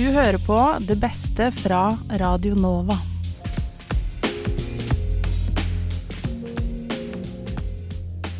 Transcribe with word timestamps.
Du 0.00 0.06
hører 0.14 0.38
på 0.40 0.56
det 0.88 0.94
beste 0.96 1.50
fra 1.52 1.90
Radio 2.22 2.54
Nova. 2.56 2.94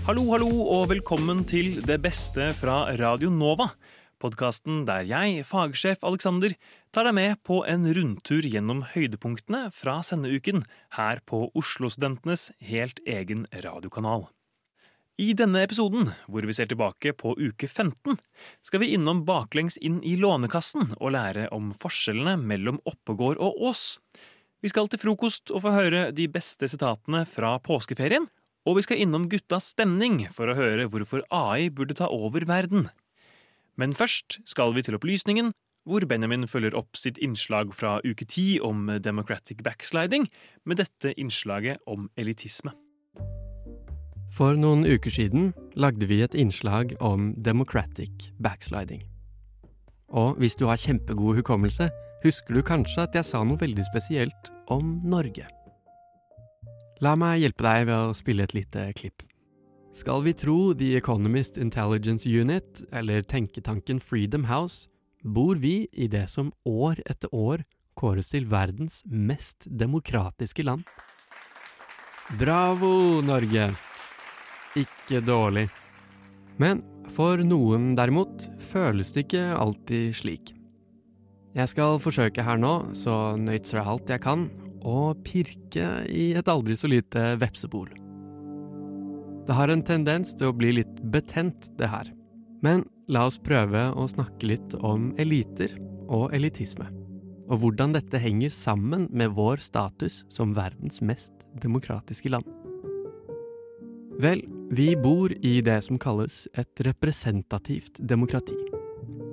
Hallo, 0.06 0.24
hallo, 0.31 0.49
og 0.49 0.87
velkommen 0.94 1.44
til 1.44 1.83
Det 1.85 1.99
beste 2.01 2.49
fra 2.56 2.78
Radio 2.96 3.28
Nova. 3.28 3.69
Podkasten 4.24 4.87
der 4.88 5.04
jeg, 5.04 5.44
fagsjef 5.44 6.01
Alexander, 6.01 6.56
tar 6.96 7.10
deg 7.10 7.19
med 7.21 7.37
på 7.44 7.61
en 7.69 7.85
rundtur 7.92 8.49
gjennom 8.49 8.81
høydepunktene 8.95 9.67
fra 9.69 10.01
sendeuken 10.01 10.65
her 10.97 11.21
på 11.29 11.51
Oslo-studentenes 11.53 12.54
helt 12.72 13.04
egen 13.04 13.45
radiokanal. 13.53 14.31
I 15.21 15.34
denne 15.37 15.60
episoden, 15.66 16.06
hvor 16.32 16.46
vi 16.48 16.55
ser 16.56 16.70
tilbake 16.70 17.12
på 17.12 17.34
uke 17.37 17.69
15, 17.69 18.16
skal 18.65 18.80
vi 18.80 18.95
innom 18.95 19.19
baklengs 19.28 19.77
inn 19.84 19.98
i 20.06 20.15
Lånekassen 20.16 20.95
og 20.97 21.12
lære 21.12 21.51
om 21.52 21.74
forskjellene 21.77 22.38
mellom 22.41 22.78
Oppegård 22.88 23.37
og 23.37 23.59
Ås. 23.69 23.98
Vi 24.64 24.73
skal 24.73 24.88
til 24.88 25.02
frokost 25.02 25.52
og 25.52 25.66
få 25.66 25.75
høre 25.77 26.06
de 26.16 26.25
beste 26.33 26.70
sitatene 26.73 27.27
fra 27.28 27.52
påskeferien, 27.61 28.30
og 28.64 28.80
vi 28.80 28.87
skal 28.88 29.05
innom 29.05 29.28
guttas 29.28 29.75
stemning 29.75 30.23
for 30.33 30.48
å 30.48 30.56
høre 30.56 30.88
hvorfor 30.88 31.27
AI 31.28 31.69
burde 31.69 32.00
ta 32.00 32.09
over 32.09 32.48
verden. 32.48 32.89
Men 33.77 33.92
først 33.92 34.41
skal 34.48 34.73
vi 34.73 34.89
til 34.89 34.97
opplysningen, 34.97 35.52
hvor 35.84 36.05
Benjamin 36.09 36.48
følger 36.48 36.73
opp 36.80 36.97
sitt 36.97 37.20
innslag 37.20 37.77
fra 37.77 37.98
uke 38.09 38.25
ti 38.25 38.55
om 38.56 38.89
democratic 39.05 39.61
backsliding 39.64 40.30
med 40.64 40.80
dette 40.80 41.12
innslaget 41.20 41.84
om 41.84 42.09
elitisme. 42.16 42.73
For 44.41 44.57
noen 44.57 44.87
uker 44.89 45.12
siden 45.12 45.51
lagde 45.77 46.07
vi 46.09 46.23
et 46.25 46.33
innslag 46.33 46.95
om 47.05 47.35
democratic 47.37 48.31
backsliding. 48.41 49.03
Og 50.17 50.39
hvis 50.41 50.55
du 50.56 50.62
har 50.64 50.81
kjempegod 50.81 51.37
hukommelse, 51.37 51.91
husker 52.23 52.56
du 52.56 52.62
kanskje 52.64 53.05
at 53.05 53.19
jeg 53.19 53.29
sa 53.29 53.42
noe 53.45 53.61
veldig 53.61 53.84
spesielt 53.91 54.48
om 54.73 54.95
Norge. 55.05 55.45
La 57.05 57.12
meg 57.20 57.42
hjelpe 57.42 57.67
deg 57.67 57.84
ved 57.91 58.06
å 58.06 58.17
spille 58.17 58.47
et 58.48 58.55
lite 58.56 58.87
klipp. 58.97 59.27
Skal 59.92 60.25
vi 60.25 60.33
tro 60.33 60.73
The 60.73 60.95
Economist 60.97 61.61
Intelligence 61.61 62.25
Unit, 62.25 62.81
eller 62.97 63.20
tenketanken 63.20 64.01
Freedom 64.01 64.48
House, 64.48 64.89
bor 65.20 65.61
vi 65.61 65.84
i 65.92 66.09
det 66.09 66.25
som 66.33 66.48
år 66.64 67.05
etter 67.05 67.29
år 67.29 67.69
kåres 68.01 68.33
til 68.33 68.48
verdens 68.48 69.03
mest 69.05 69.69
demokratiske 69.69 70.64
land. 70.64 70.89
Bravo, 72.41 73.20
Norge! 73.20 73.69
Ikke 74.79 75.19
dårlig. 75.25 75.67
Men 76.61 76.85
for 77.11 77.41
noen 77.43 77.95
derimot 77.99 78.47
føles 78.71 79.11
det 79.15 79.27
ikke 79.27 79.47
alltid 79.57 80.15
slik. 80.15 80.53
Jeg 81.57 81.73
skal 81.73 81.99
forsøke 81.99 82.45
her 82.47 82.61
nå, 82.61 82.93
så 82.95 83.35
nøytralt 83.35 84.13
jeg 84.13 84.23
kan, 84.23 84.47
å 84.87 85.11
pirke 85.27 85.89
i 86.07 86.31
et 86.39 86.48
aldri 86.48 86.77
så 86.79 86.89
lite 86.91 87.35
vepsebol. 87.41 87.91
Det 89.48 89.57
har 89.59 89.73
en 89.73 89.83
tendens 89.83 90.31
til 90.39 90.53
å 90.53 90.55
bli 90.55 90.77
litt 90.79 91.01
betent, 91.11 91.73
det 91.81 91.91
her. 91.91 92.13
Men 92.63 92.85
la 93.11 93.25
oss 93.27 93.41
prøve 93.43 93.89
å 93.98 94.07
snakke 94.07 94.47
litt 94.47 94.77
om 94.79 95.11
eliter 95.19 95.75
og 96.07 96.31
elitisme. 96.37 96.87
Og 97.51 97.65
hvordan 97.65 97.97
dette 97.97 98.21
henger 98.23 98.55
sammen 98.55 99.09
med 99.11 99.35
vår 99.35 99.59
status 99.65 100.21
som 100.31 100.55
verdens 100.55 101.01
mest 101.03 101.35
demokratiske 101.65 102.31
land. 102.31 102.47
Vel, 104.23 104.45
vi 104.71 104.97
bor 104.97 105.33
i 105.45 105.59
det 105.67 105.81
som 105.83 105.99
kalles 105.99 106.45
et 106.55 106.81
representativt 106.87 107.97
demokrati. 108.07 108.55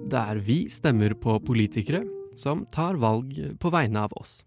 Der 0.10 0.40
vi 0.42 0.64
stemmer 0.74 1.14
på 1.14 1.36
politikere 1.46 2.02
som 2.38 2.64
tar 2.74 2.98
valg 2.98 3.36
på 3.62 3.70
vegne 3.70 4.02
av 4.08 4.16
oss. 4.18 4.40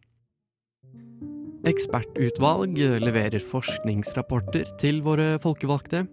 Ekspertutvalg 1.70 2.80
leverer 3.04 3.38
forskningsrapporter 3.38 4.72
til 4.82 4.98
våre 5.06 5.36
folkevalgte. 5.38 6.08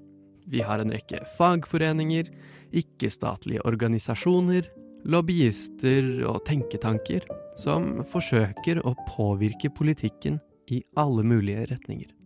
Vi 0.46 0.62
har 0.62 0.84
en 0.84 0.94
rekke 0.94 1.24
fagforeninger, 1.40 2.30
ikke-statlige 2.70 3.64
organisasjoner, 3.66 4.68
lobbyister 5.10 6.22
og 6.28 6.44
tenketanker 6.46 7.26
som 7.58 8.04
forsøker 8.12 8.84
å 8.86 8.94
påvirke 9.10 9.74
politikken 9.74 10.38
i 10.70 10.84
alle 11.00 11.26
mulige 11.26 11.66
retninger. 11.74 12.17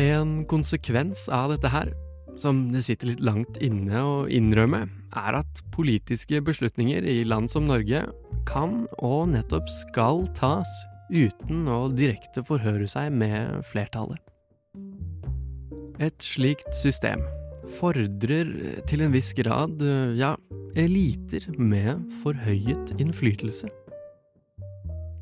En 0.00 0.42
konsekvens 0.48 1.28
av 1.28 1.52
dette 1.52 1.70
her, 1.70 1.92
som 2.40 2.72
det 2.72 2.82
sitter 2.86 3.12
litt 3.12 3.22
langt 3.22 3.58
inne 3.62 4.00
å 4.00 4.14
innrømme, 4.26 4.86
er 5.14 5.36
at 5.38 5.60
politiske 5.74 6.40
beslutninger 6.42 7.04
i 7.06 7.20
land 7.28 7.52
som 7.52 7.68
Norge 7.68 8.00
kan 8.48 8.82
og 8.98 9.28
nettopp 9.30 9.68
skal 9.70 10.24
tas 10.34 10.70
uten 11.12 11.68
å 11.70 11.86
direkte 11.92 12.42
forhøre 12.48 12.88
seg 12.90 13.12
med 13.14 13.60
flertallet. 13.70 14.18
Et 16.02 16.26
slikt 16.26 16.74
system 16.74 17.22
fordrer 17.78 18.50
til 18.88 19.04
en 19.04 19.14
viss 19.14 19.30
grad, 19.36 19.78
ja, 20.18 20.34
eliter 20.74 21.46
med 21.60 22.02
forhøyet 22.24 22.96
innflytelse. 22.98 23.70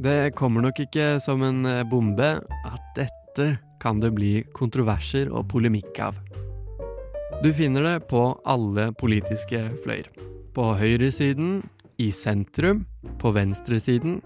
Det 0.03 0.33
kommer 0.39 0.65
nok 0.65 0.81
ikke 0.87 1.19
som 1.23 1.45
en 1.47 1.67
bombe 1.91 2.33
at 2.41 2.89
dette 2.97 3.51
kan 3.83 4.01
det 4.03 4.13
bli 4.15 4.35
kontroverser 4.55 5.33
og 5.35 5.49
polemikk 5.51 5.99
av. 6.07 6.21
Du 7.43 7.51
finner 7.51 7.83
det 7.83 7.97
på 8.13 8.23
alle 8.47 8.93
politiske 8.95 9.65
fløyer. 9.83 10.07
På 10.55 10.73
høyresiden, 10.79 11.63
i 11.99 12.13
sentrum, 12.15 12.85
på 13.19 13.33
venstresiden, 13.35 14.21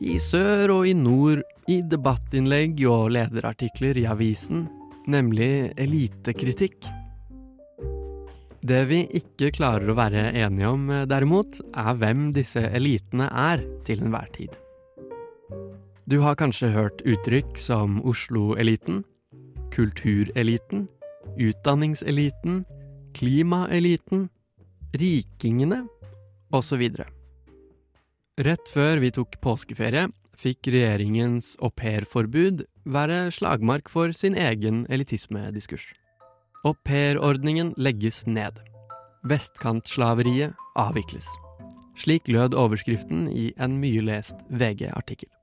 i 0.00 0.18
sør 0.20 0.72
og 0.78 0.88
i 0.88 0.94
nord, 0.96 1.42
i 1.68 1.80
debattinnlegg 1.84 2.80
og 2.88 3.10
lederartikler 3.16 3.98
i 4.00 4.06
avisen, 4.08 4.66
nemlig 5.08 5.72
elitekritikk. 5.80 6.88
Det 8.66 8.82
vi 8.90 9.04
ikke 9.20 9.52
klarer 9.54 9.92
å 9.92 9.98
være 9.98 10.30
enige 10.32 10.70
om, 10.72 10.88
derimot, 11.06 11.60
er 11.76 11.98
hvem 12.00 12.30
disse 12.36 12.64
elitene 12.74 13.28
er 13.30 13.62
til 13.86 14.02
enhver 14.02 14.32
tid. 14.34 14.56
Du 16.06 16.20
har 16.22 16.36
kanskje 16.38 16.68
hørt 16.70 17.00
uttrykk 17.02 17.56
som 17.58 17.96
Oslo-eliten, 18.06 19.00
kultureliten, 19.74 20.84
utdanningseliten, 21.34 22.60
klimaeliten, 23.18 24.28
rikingene 24.94 25.80
osv. 26.54 26.84
Rett 28.38 28.70
før 28.70 29.02
vi 29.02 29.10
tok 29.16 29.34
påskeferie, 29.42 30.06
fikk 30.38 30.70
regjeringens 30.70 31.56
aupairforbud 31.58 32.62
være 32.86 33.32
slagmark 33.34 33.90
for 33.90 34.14
sin 34.14 34.38
egen 34.38 34.84
elitismediskurs. 34.86 35.88
Aupairordningen 36.62 37.74
legges 37.82 38.22
ned. 38.30 38.62
Vestkantslaveriet 39.26 40.54
avvikles. 40.78 41.26
Slik 41.98 42.30
lød 42.30 42.54
overskriften 42.54 43.26
i 43.26 43.50
en 43.58 43.80
mye 43.82 44.06
lest 44.06 44.46
VG-artikkel. 44.54 45.35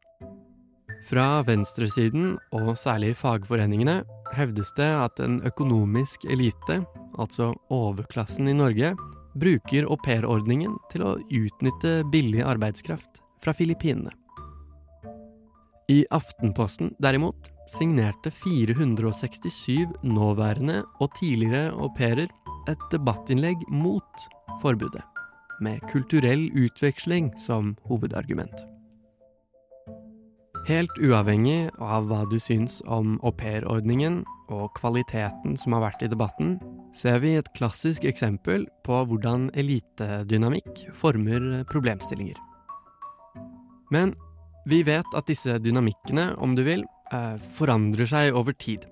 Fra 1.04 1.42
venstresiden, 1.44 2.38
og 2.56 2.78
særlig 2.80 3.14
fagforeningene, 3.20 4.02
hevdes 4.38 4.72
det 4.78 4.88
at 4.88 5.20
en 5.24 5.42
økonomisk 5.46 6.24
elite, 6.32 6.80
altså 7.20 7.52
overklassen 7.74 8.48
i 8.48 8.56
Norge, 8.56 8.94
bruker 9.36 9.90
aupairordningen 9.92 10.78
til 10.94 11.04
å 11.04 11.16
utnytte 11.20 12.02
billig 12.14 12.44
arbeidskraft 12.46 13.20
fra 13.44 13.54
Filippinene. 13.58 14.14
I 15.92 16.06
Aftenposten, 16.16 16.94
derimot, 17.04 17.52
signerte 17.68 18.32
467 18.32 20.00
nåværende 20.08 20.82
og 21.04 21.12
tidligere 21.20 21.74
au 21.76 21.92
pairer 21.98 22.32
et 22.72 22.92
debattinnlegg 22.94 23.66
mot 23.72 24.28
forbudet, 24.64 25.04
med 25.60 25.84
kulturell 25.92 26.48
utveksling 26.56 27.34
som 27.40 27.76
hovedargument. 27.90 28.73
Helt 30.64 30.96
uavhengig 30.96 31.74
av 31.84 32.06
hva 32.08 32.22
du 32.32 32.38
syns 32.40 32.78
om 32.88 33.18
aupairordningen 33.28 34.22
og 34.54 34.70
kvaliteten 34.78 35.58
som 35.60 35.76
har 35.76 35.84
vært 35.90 36.06
i 36.06 36.08
debatten, 36.08 36.54
ser 36.96 37.20
vi 37.20 37.34
et 37.36 37.50
klassisk 37.58 38.08
eksempel 38.08 38.64
på 38.88 39.02
hvordan 39.10 39.50
elitedynamikk 39.60 40.86
former 40.96 41.66
problemstillinger. 41.68 42.40
Men 43.92 44.16
vi 44.64 44.86
vet 44.88 45.20
at 45.20 45.28
disse 45.28 45.60
dynamikkene, 45.60 46.32
om 46.40 46.56
du 46.56 46.64
vil, 46.64 46.88
eh, 47.12 47.38
forandrer 47.60 48.08
seg 48.08 48.34
over 48.34 48.54
tid. 48.54 48.88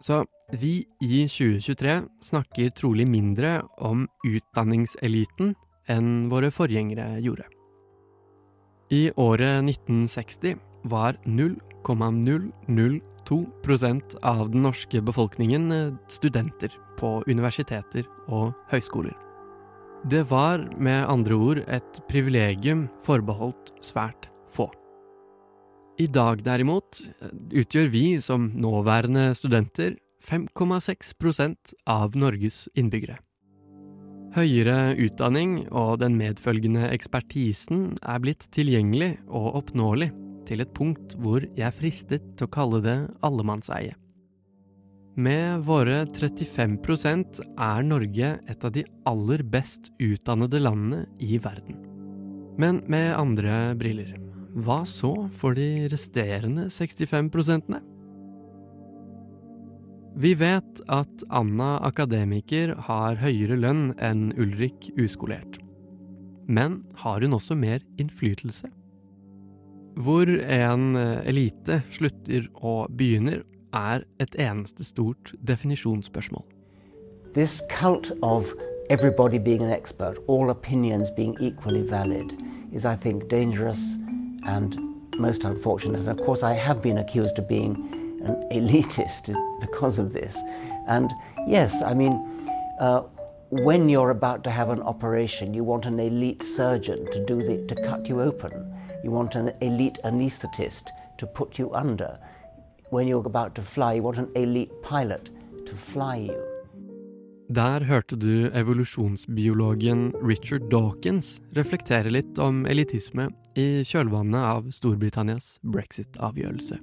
Så 0.00 0.24
vi 0.52 0.86
i 1.02 1.26
2023 1.26 2.06
snakker 2.22 2.70
trolig 2.70 3.08
mindre 3.08 3.62
om 3.78 4.06
utdanningseliten 4.24 5.56
enn 5.88 6.28
våre 6.30 6.50
forgjengere 6.50 7.18
gjorde. 7.20 7.44
I 8.92 9.10
året 9.16 9.64
1960 9.64 10.60
var 10.82 11.16
0,002% 11.26 14.16
av 14.22 14.50
den 14.50 14.62
norske 14.66 15.02
befolkningen 15.02 15.98
studenter 16.10 16.68
på 16.98 17.22
universiteter 17.26 18.04
og 18.28 18.52
høyskoler. 18.72 19.14
Det 20.10 20.30
var 20.30 20.58
med 20.82 21.06
andre 21.06 21.34
ord 21.34 21.58
et 21.70 22.00
privilegium 22.10 22.88
forbeholdt 23.06 23.70
svært 23.84 24.26
få. 24.50 24.66
I 26.02 26.06
dag 26.10 26.42
derimot 26.42 26.98
utgjør 27.52 27.88
vi 27.92 28.20
som 28.20 28.50
nåværende 28.58 29.34
studenter 29.38 29.94
5,6% 30.22 31.74
av 31.86 32.16
Norges 32.18 32.68
innbyggere. 32.78 33.18
Høyere 34.32 34.94
utdanning 34.96 35.66
og 35.68 35.98
den 36.00 36.14
medfølgende 36.16 36.86
ekspertisen 36.94 37.98
er 38.00 38.22
blitt 38.24 38.46
tilgjengelig 38.54 39.18
og 39.28 39.58
oppnåelig 39.60 40.08
til 40.48 40.62
et 40.64 40.72
punkt 40.76 41.16
hvor 41.22 41.44
jeg 41.44 41.66
er 41.66 41.74
fristet 41.74 42.24
til 42.36 42.48
å 42.48 42.52
kalle 42.52 42.80
det 42.84 42.96
allemannseie. 43.26 43.94
Med 45.12 45.66
våre 45.66 46.06
35% 46.08 47.42
er 47.60 47.84
Norge 47.84 48.28
et 48.48 48.64
av 48.64 48.72
de 48.72 48.86
aller 49.08 49.42
best 49.44 49.90
utdannede 50.00 50.62
landene 50.62 51.04
i 51.20 51.36
verden. 51.36 51.76
Men 52.56 52.80
med 52.88 53.12
andre 53.18 53.74
briller, 53.76 54.14
hva 54.56 54.82
så 54.88 55.28
for 55.36 55.56
de 55.56 55.88
resterende 55.92 56.68
65 56.72 57.28
prosentene? 57.32 57.82
Vi 60.12 60.34
vet 60.36 60.80
at 60.92 61.24
Anna 61.32 61.78
akademiker 61.84 62.74
har 62.88 63.16
høyere 63.20 63.56
lønn 63.56 63.86
enn 63.96 64.30
Ulrik 64.36 64.90
uskolert. 65.00 65.56
Men 66.48 66.82
har 67.00 67.24
hun 67.24 67.36
også 67.36 67.56
mer 67.56 67.80
innflytelse? 68.00 68.68
Hvor 69.96 70.26
en 70.26 70.96
elite 70.96 71.82
slutter 71.90 72.46
og 72.54 72.88
begynner, 72.96 73.42
er 73.72 74.04
et 74.20 74.34
eneste 74.38 74.84
stort 74.84 75.32
definisjonsspørsmål. 75.48 76.44
This 77.34 77.62
cult 77.70 78.12
of 78.22 78.52
everybody 78.90 79.38
being 79.38 79.62
an 79.62 79.70
expert, 79.70 80.18
all 80.28 80.50
opinions 80.50 81.10
being 81.10 81.36
equally 81.40 81.82
valid, 81.90 82.36
is, 82.72 82.84
I 82.84 82.96
think, 82.96 83.30
dangerous 83.30 83.80
and 84.46 84.76
most 85.18 85.44
unfortunate. 85.44 86.00
And 86.00 86.08
of 86.08 86.26
course, 86.26 86.42
I 86.42 86.52
have 86.54 86.82
been 86.82 86.98
accused 86.98 87.38
of 87.38 87.48
being 87.48 87.76
an 88.24 88.36
elitist 88.52 89.34
because 89.60 89.98
of 89.98 90.12
this. 90.12 90.38
And 90.86 91.12
yes, 91.46 91.82
I 91.82 91.94
mean, 91.94 92.12
uh, 92.78 93.02
when 93.50 93.88
you're 93.88 94.10
about 94.10 94.44
to 94.44 94.50
have 94.50 94.70
an 94.70 94.82
operation, 94.82 95.54
you 95.54 95.64
want 95.64 95.86
an 95.86 96.00
elite 96.00 96.42
surgeon 96.42 97.06
to 97.12 97.24
do 97.24 97.42
the, 97.42 97.66
to 97.66 97.74
cut 97.82 98.08
you 98.08 98.20
open. 98.20 98.52
You 99.04 99.10
want 99.10 99.34
an 99.34 99.50
elite 99.60 99.98
anaesthetist 100.04 100.92
to 101.18 101.26
put 101.26 101.58
you 101.58 101.72
under. 101.74 102.16
When 102.90 103.08
you're 103.08 103.26
about 103.26 103.54
to 103.56 103.62
fly, 103.62 103.94
you 103.94 104.02
want 104.02 104.18
an 104.18 104.28
elite 104.36 104.70
pilot 104.82 105.30
to 105.66 105.74
fly 105.74 106.16
you. 106.16 106.40
Der 107.48 107.84
hørte 107.84 108.16
du 108.16 108.48
evolusjonsbiologen 108.54 110.12
Richard 110.22 110.70
Dawkins 110.70 111.40
reflektere 111.52 112.08
litt 112.08 112.38
om 112.40 112.62
elitisme 112.64 113.26
i 113.58 113.82
kjølvannet 113.84 114.40
av 114.40 114.70
Storbritannias 114.72 115.58
brexit-avgjørelse. 115.74 116.78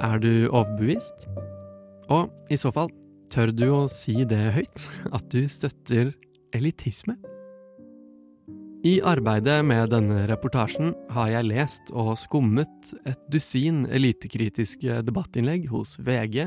Er 0.00 0.22
du 0.22 0.48
overbevist? 0.48 1.26
Og 2.08 2.30
i 2.48 2.56
så 2.56 2.72
fall, 2.72 2.88
tør 3.28 3.52
du 3.52 3.66
å 3.74 3.82
si 3.92 4.22
det 4.24 4.54
høyt, 4.56 4.86
at 5.12 5.28
du 5.34 5.44
støtter 5.50 6.14
elitisme? 6.56 7.18
I 8.80 8.94
arbeidet 9.04 9.58
med 9.68 9.90
denne 9.92 10.22
reportasjen 10.24 10.94
har 11.12 11.28
jeg 11.28 11.48
lest 11.50 11.90
og 11.92 12.14
skummet 12.16 12.94
et 13.04 13.18
dusin 13.28 13.82
elitekritiske 13.92 15.02
debattinnlegg 15.04 15.66
hos 15.68 15.98
VG, 16.00 16.46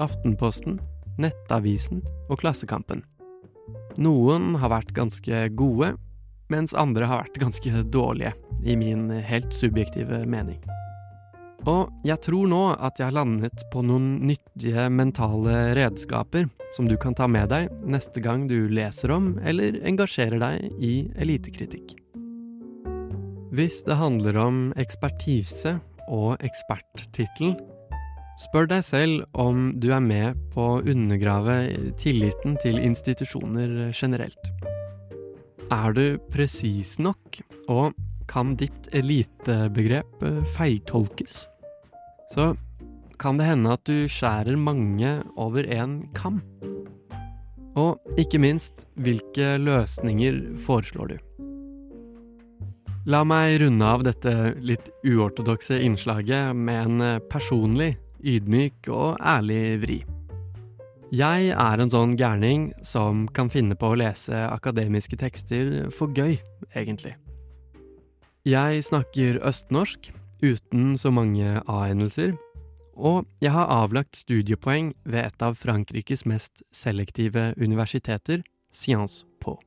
Aftenposten, 0.00 0.78
Nettavisen 1.20 2.00
og 2.30 2.40
Klassekampen. 2.40 3.02
Noen 4.00 4.56
har 4.62 4.72
vært 4.72 4.94
ganske 4.96 5.42
gode, 5.60 5.92
mens 6.48 6.72
andre 6.72 7.04
har 7.10 7.26
vært 7.26 7.36
ganske 7.44 7.84
dårlige, 7.92 8.32
i 8.64 8.78
min 8.80 9.10
helt 9.20 9.52
subjektive 9.52 10.22
mening. 10.24 10.64
Og 11.68 11.92
jeg 12.08 12.16
tror 12.24 12.48
nå 12.48 12.62
at 12.78 12.96
jeg 12.96 13.10
har 13.10 13.18
landet 13.20 13.68
på 13.68 13.84
noen 13.84 14.22
nyttige 14.24 14.88
mentale 14.88 15.74
redskaper 15.76 16.48
som 16.74 16.88
du 16.90 16.96
kan 17.00 17.14
ta 17.14 17.28
med 17.30 17.50
deg 17.52 17.70
neste 17.86 18.22
gang 18.22 18.48
du 18.50 18.66
leser 18.68 19.12
om 19.14 19.34
eller 19.46 19.78
engasjerer 19.86 20.40
deg 20.42 20.82
i 20.82 20.94
elitekritikk. 21.22 21.94
Hvis 23.54 23.84
det 23.86 24.00
handler 24.00 24.38
om 24.42 24.58
ekspertise 24.82 25.76
og 26.10 26.42
eksperttittel, 26.42 27.54
spør 28.42 28.66
deg 28.72 28.82
selv 28.82 29.22
om 29.38 29.68
du 29.78 29.92
er 29.94 30.02
med 30.02 30.40
på 30.54 30.66
å 30.74 30.82
undergrave 30.82 31.58
tilliten 32.02 32.58
til 32.64 32.80
institusjoner 32.82 33.94
generelt. 33.94 34.50
Er 35.70 35.94
du 35.94 36.18
presis 36.34 36.98
nok, 36.98 37.38
og 37.70 37.94
kan 38.28 38.56
ditt 38.58 38.90
elitebegrep 38.92 40.26
feiltolkes? 40.56 41.44
så 42.34 42.54
kan 43.20 43.38
det 43.38 43.48
hende 43.48 43.74
at 43.74 43.84
du 43.88 44.06
skjærer 44.10 44.56
mange 44.60 45.16
over 45.40 45.66
én 45.66 46.02
kam. 46.16 46.42
Og 47.74 47.98
ikke 48.20 48.38
minst, 48.38 48.86
hvilke 48.94 49.56
løsninger 49.58 50.58
foreslår 50.62 51.14
du? 51.14 51.16
La 53.10 53.20
meg 53.26 53.58
runde 53.60 53.84
av 53.84 54.04
dette 54.06 54.32
litt 54.64 54.86
uortodokse 55.04 55.76
innslaget 55.84 56.56
med 56.56 56.86
en 56.86 57.24
personlig, 57.28 57.98
ydmyk 58.24 58.88
og 58.88 59.18
ærlig 59.20 59.64
vri. 59.82 59.98
Jeg 61.14 61.50
er 61.52 61.82
en 61.82 61.92
sånn 61.92 62.14
gærning 62.18 62.70
som 62.82 63.26
kan 63.36 63.50
finne 63.52 63.76
på 63.78 63.92
å 63.92 63.98
lese 64.00 64.46
akademiske 64.48 65.18
tekster 65.20 65.90
for 65.94 66.10
gøy, 66.16 66.38
egentlig. 66.72 67.12
Jeg 68.48 68.82
snakker 68.88 69.38
østnorsk, 69.46 70.08
uten 70.42 70.96
så 71.00 71.12
mange 71.14 71.60
A-endelser, 71.70 72.34
og 72.96 73.26
jeg 73.42 73.52
har 73.54 73.70
avlagt 73.70 74.16
studiepoeng 74.16 74.92
ved 75.04 75.26
et 75.26 75.44
av 75.44 75.56
Frankrikes 75.58 76.24
mest 76.30 76.62
selektive 76.74 77.52
universiteter, 77.60 78.42
Sciences 78.74 79.24
Po. 79.40 79.58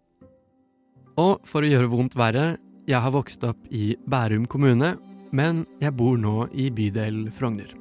Og 1.17 1.41
for 1.47 1.65
å 1.65 1.69
gjøre 1.69 1.91
vondt 1.91 2.17
verre, 2.19 2.57
jeg 2.87 3.01
har 3.03 3.11
vokst 3.11 3.43
opp 3.47 3.65
i 3.73 3.95
Bærum 4.07 4.45
kommune, 4.47 4.95
men 5.35 5.65
jeg 5.81 5.95
bor 5.97 6.15
nå 6.19 6.47
i 6.55 6.69
bydel 6.71 7.27
Frogner. 7.35 7.73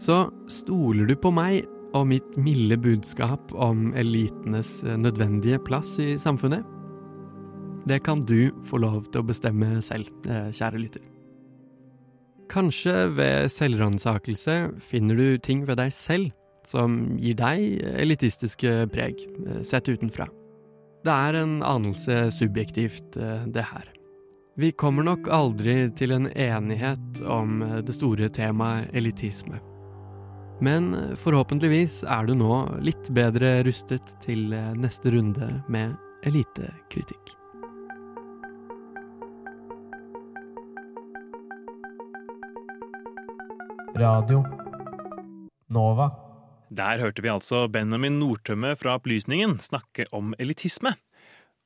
Så 0.00 0.30
stoler 0.50 1.06
du 1.06 1.14
på 1.14 1.30
meg 1.34 1.68
og 1.94 2.06
mitt 2.08 2.36
milde 2.40 2.78
budskap 2.80 3.52
om 3.52 3.90
elitenes 3.98 4.80
nødvendige 4.98 5.60
plass 5.62 5.98
i 6.02 6.14
samfunnet? 6.18 6.64
Det 7.88 8.02
kan 8.04 8.24
du 8.24 8.50
få 8.66 8.80
lov 8.82 9.06
til 9.10 9.22
å 9.22 9.28
bestemme 9.28 9.80
selv, 9.84 10.08
eh, 10.26 10.50
kjære 10.52 10.80
lytter. 10.80 11.19
Kanskje 12.50 13.06
ved 13.14 13.50
selvransakelse 13.54 14.56
finner 14.82 15.18
du 15.18 15.38
ting 15.38 15.62
ved 15.68 15.78
deg 15.78 15.92
selv 15.94 16.32
som 16.66 16.98
gir 17.20 17.38
deg 17.38 17.80
elitistiske 18.02 18.88
preg, 18.92 19.22
eh, 19.46 19.62
sett 19.62 19.88
utenfra. 19.88 20.28
Det 21.04 21.14
er 21.14 21.38
en 21.40 21.62
anelse 21.62 22.28
subjektivt, 22.34 23.16
eh, 23.16 23.46
det 23.46 23.64
her. 23.64 23.88
Vi 24.58 24.72
kommer 24.72 25.02
nok 25.02 25.28
aldri 25.28 25.88
til 25.96 26.12
en 26.12 26.26
enighet 26.26 27.22
om 27.24 27.62
eh, 27.62 27.80
det 27.80 27.94
store 27.94 28.28
temaet 28.28 28.90
elitisme. 28.94 29.60
Men 30.60 31.16
forhåpentligvis 31.16 32.04
er 32.04 32.26
du 32.26 32.34
nå 32.34 32.82
litt 32.84 33.08
bedre 33.16 33.62
rustet 33.64 34.12
til 34.20 34.50
neste 34.76 35.08
runde 35.08 35.64
med 35.72 35.96
elitekritikk. 36.28 37.39
Radio 44.00 44.40
Nova. 45.68 46.06
Der 46.72 47.02
hørte 47.02 47.20
vi 47.20 47.28
altså 47.28 47.66
Benjamin 47.68 48.16
Nordtømme 48.20 48.72
fra 48.78 48.94
Opplysningen 48.96 49.58
snakke 49.60 50.06
om 50.16 50.32
elitisme. 50.40 50.94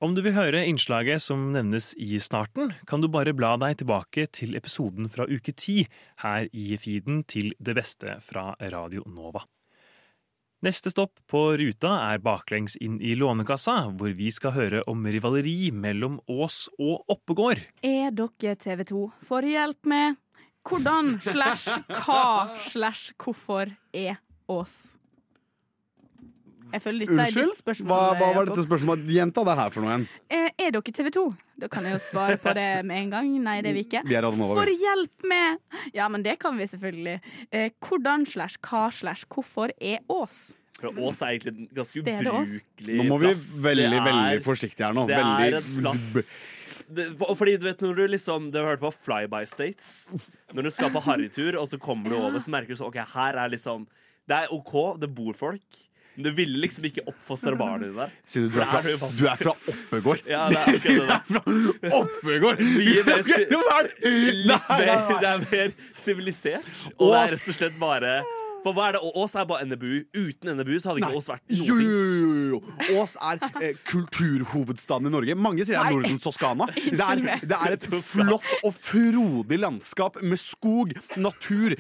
Om 0.03 0.17
du 0.17 0.23
vil 0.25 0.35
høre 0.35 0.65
innslaget 0.67 1.23
som 1.23 1.53
nevnes 1.55 1.93
i 1.95 2.19
starten, 2.19 2.73
kan 2.91 3.05
du 3.05 3.07
bare 3.13 3.37
bla 3.37 3.53
deg 3.63 3.79
tilbake 3.85 4.27
til 4.35 4.59
episoden 4.59 5.07
fra 5.13 5.29
uke 5.31 5.55
ti 5.55 5.85
her 6.25 6.49
i 6.51 6.75
feeden 6.81 7.23
til 7.31 7.53
Det 7.63 7.77
beste 7.79 8.19
fra 8.25 8.51
Radio 8.73 9.07
Nova. 9.07 9.45
Neste 10.65 10.91
stopp 10.91 11.21
på 11.31 11.45
ruta 11.61 11.93
er 12.09 12.25
baklengs 12.25 12.75
inn 12.81 12.97
i 12.99 13.15
Lånekassa, 13.21 13.93
hvor 13.95 14.11
vi 14.17 14.33
skal 14.33 14.57
høre 14.57 14.83
om 14.91 15.07
rivaleri 15.07 15.71
mellom 15.71 16.19
Ås 16.27 16.65
og 16.81 17.05
Oppegård. 17.15 17.63
Er 17.85 18.11
dere 18.17 18.59
TV 18.59 18.87
2 18.91 19.07
får 19.29 19.51
hjelp 19.55 19.93
med 19.93 20.24
hvordan 20.65 21.15
slash 21.23 21.69
hva 22.03 22.57
slash 22.59 23.13
hvorfor 23.21 23.73
er 23.95 24.17
Ås? 24.49 24.77
Jeg 26.75 26.83
føler 26.83 27.05
dette 27.05 27.15
er 27.15 27.29
Unnskyld? 27.29 27.51
ditt 27.53 27.59
spørsmål. 27.61 27.91
Hva, 27.93 28.15
hva 28.19 28.29
var 28.35 28.49
dette 28.49 28.63
spørsmålet? 28.65 29.05
Gjenta 29.15 29.45
det 29.47 29.55
her 29.61 29.71
for 29.71 29.85
noe 29.85 29.93
igjen. 29.93 30.07
Eh, 30.35 30.49
Er 30.65 30.73
dere 30.75 30.95
TV 30.97 31.11
2? 31.15 31.23
Da 31.63 31.69
kan 31.71 31.85
jeg 31.87 31.95
jo 31.95 32.01
svare 32.03 32.39
på 32.43 32.51
det 32.57 32.65
med 32.89 32.97
en 33.05 33.13
gang. 33.13 33.29
Nei, 33.45 33.61
det 33.63 33.71
er 33.71 33.77
vi 33.77 33.85
ikke. 33.87 34.03
Vi 34.09 34.17
er 34.19 34.25
Radio 34.27 34.41
Nova, 34.41 34.57
For 34.59 34.73
hjelp 34.73 35.29
med 35.31 35.95
Ja, 35.95 36.09
men 36.11 36.25
det 36.27 36.35
kan 36.43 36.59
vi 36.59 36.67
selvfølgelig. 36.67 37.21
Eh, 37.53 37.69
hvordan 37.79 38.27
slash 38.27 38.59
hva 38.67 38.89
slash 38.91 39.29
hvorfor 39.31 39.71
er 39.79 40.03
Ås? 40.11 40.49
For 40.81 40.89
Ås 41.07 41.21
er 41.23 41.27
egentlig 41.37 41.53
en 41.55 41.69
ganske 41.77 41.99
ubrukelig 42.03 42.97
Nå 42.99 43.05
må 43.07 43.17
vi 43.23 43.27
plass. 43.31 43.45
veldig, 43.63 43.85
er- 43.93 44.05
veldig 44.09 44.41
forsiktige 44.45 44.87
her 44.89 44.93
nå. 44.97 45.03
Det 45.07 45.17
veldig, 45.21 45.47
er 45.47 45.55
en 45.61 45.69
plass 45.81 46.05
det, 46.95 47.05
for- 47.19 47.35
Fordi 47.39 47.55
du 47.57 47.65
vet 47.69 47.81
når 47.81 47.95
du 47.97 48.03
liksom 48.09 48.51
Du 48.53 48.59
har 48.59 48.67
hørt 48.75 48.81
på 48.83 48.91
Flyby 48.93 49.45
States. 49.47 50.11
Når 50.53 50.63
du 50.67 50.71
skal 50.75 50.91
på 50.91 51.01
harrytur, 51.07 51.55
og 51.61 51.69
så 51.71 51.79
kommer 51.81 52.11
du 52.11 52.17
over, 52.19 52.39
så 52.43 52.51
merker 52.53 52.69
du 52.75 52.77
sånn 52.77 52.89
OK, 52.91 52.99
her 53.15 53.35
er 53.45 53.49
liksom 53.55 53.87
Det 54.29 54.37
er 54.37 54.47
OK, 54.53 54.75
det 55.01 55.09
bor 55.15 55.33
folk. 55.35 55.63
Men 56.17 56.25
du 56.29 56.33
ville 56.37 56.59
liksom 56.63 56.85
ikke 56.87 57.03
oppfostre 57.11 57.57
barna 57.59 57.79
dine 57.83 57.97
der. 58.05 58.11
Siden 58.31 58.53
du 58.55 58.61
er 58.63 58.67
fra, 58.71 58.81
du 59.19 59.25
er 59.27 59.37
fra 59.41 59.51
Oppegård. 59.73 60.21
Ja, 60.31 60.45
det 60.49 60.59
er 60.61 60.67
akkurat 60.77 61.11
det 61.11 61.11
er 61.17 61.21
Fra 61.91 61.99
Oppegård! 61.99 62.59
Er 62.61 62.67
mer, 64.79 65.19
det 65.21 65.29
er 65.33 65.39
mer 65.51 65.69
sivilisert. 65.99 66.69
Og 66.99 67.07
det 67.11 67.19
er 67.19 67.27
rett 67.35 67.49
og 67.51 67.55
slett 67.59 67.77
bare 67.83 68.13
For 68.65 68.73
hva 68.77 68.87
er 68.89 68.97
det? 68.97 69.01
Ås 69.21 69.35
er 69.37 69.45
bare 69.51 69.67
NBU. 69.69 69.93
Uten 70.17 70.55
NBU 70.57 70.79
så 70.81 70.91
hadde 70.91 71.03
ikke 71.03 71.11
Nei. 71.13 71.19
Ås 71.21 71.29
vært 71.29 71.53
Jo, 71.53 71.65
noe. 71.69 71.85
jo, 71.85 71.99
jo, 72.25 72.45
jo. 72.55 72.99
Ås 73.03 73.15
er 73.21 73.43
eh, 73.61 73.77
kulturhovedstaden 73.91 75.11
i 75.11 75.13
Norge. 75.13 75.37
Mange 75.37 75.67
sier 75.69 75.77
det 75.77 75.83
er 75.85 75.93
Nordens 75.99 76.25
Toskana. 76.25 76.69
Det 76.75 77.05
er, 77.05 77.23
det 77.45 77.59
er 77.59 77.75
et 77.77 77.87
flott 78.07 78.47
og 78.65 78.75
frodig 78.81 79.59
landskap 79.61 80.17
med 80.23 80.41
skog, 80.41 80.95
natur, 81.21 81.75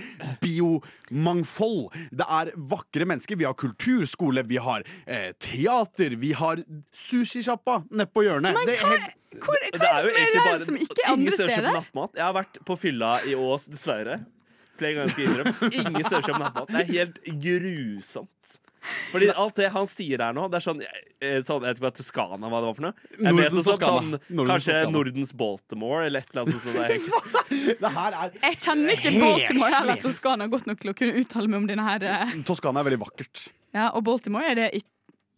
biomangfold. 0.44 1.88
Det 2.12 2.26
er 2.28 2.52
vakre 2.70 3.06
mennesker. 3.08 3.38
Vi 3.40 3.46
har 3.48 3.56
kulturskole, 3.58 4.44
vi 4.48 4.58
har 4.62 4.84
eh, 5.06 5.30
teater, 5.40 6.16
vi 6.20 6.32
har 6.36 6.62
sushisjappa 6.94 7.80
nede 7.90 8.10
på 8.12 8.24
hjørnet. 8.26 8.58
Det 8.68 8.76
er 8.78 8.88
helt 8.94 9.12
Hvor, 9.44 9.56
Det 9.64 9.80
hva 9.82 9.88
er 9.98 10.04
er 10.04 10.04
jo 10.06 10.12
det 10.14 10.28
som 10.30 10.44
er 10.44 10.58
der 10.58 10.64
som 10.68 10.76
ikke 10.78 11.00
er 11.02 11.12
andre 11.12 11.32
steder 11.34 11.48
kjøper 11.50 11.62
steder? 11.64 11.78
nattmat. 11.80 12.12
Jeg 12.20 12.24
har 12.28 12.34
vært 12.36 12.58
på 12.68 12.76
fylla 12.78 13.08
i 13.26 13.34
Ås, 13.34 13.64
dessverre. 13.72 14.20
Flere 14.80 14.94
ganger 14.98 15.14
skal 15.14 15.24
innrømme. 15.30 15.72
Ingen 15.72 16.04
steder 16.04 16.22
kjøper 16.28 16.44
nattmat. 16.44 16.68
Det 16.74 16.82
er 16.84 16.92
helt 16.92 17.18
grusomt. 17.44 18.60
Fordi 19.08 19.30
alt 19.32 19.54
det 19.56 19.70
han 19.72 19.86
sier 19.88 20.20
der 20.20 20.34
nå, 20.36 20.42
det 20.52 20.58
er 20.58 20.64
sånn, 20.66 20.80
eh, 20.84 21.38
sånn 21.46 21.62
Jeg 21.64 21.72
vet 21.72 21.78
ikke 21.78 21.86
hva 21.86 21.92
Toskana 21.96 22.50
hva 22.52 22.58
det 22.60 22.66
var 22.68 22.74
for 22.76 22.84
noe. 22.84 22.92
Jeg 23.14 23.22
Nordens 23.24 23.38
vet 23.38 23.54
sånn, 23.54 23.64
Toskana. 23.70 24.00
sånn, 24.02 24.10
Nordens 24.36 24.50
kanskje 24.52 24.74
Toskana. 24.74 24.92
Nordens 24.98 25.32
Baltimore, 25.40 26.00
eller 26.04 26.20
et 26.20 26.34
eller 26.34 26.42
annet 26.42 26.66
sånt. 26.66 26.74
Det. 26.76 27.78
Det 27.84 27.92
her 27.94 28.16
er 28.18 28.34
Jeg 28.42 28.58
kjenner 28.66 28.98
ikke 28.98 29.12
Baltimore 29.22 29.78
eller 29.80 30.02
Toskana 30.04 30.48
godt 30.52 30.66
nok 30.68 30.82
til 30.82 30.92
å 30.92 30.96
kunne 30.98 31.22
uttale 31.22 31.48
meg 31.48 31.62
om 31.62 31.68
denne 31.70 31.86
her. 31.86 32.04
eh, 32.12 32.34
Toskana 32.44 32.82
er 32.82 32.90
veldig 32.90 33.00
vakkert. 33.06 33.46
Ja, 33.72 33.86
og 33.96 34.04
Baltimore 34.04 34.50
er 34.52 34.60
det 34.60 34.68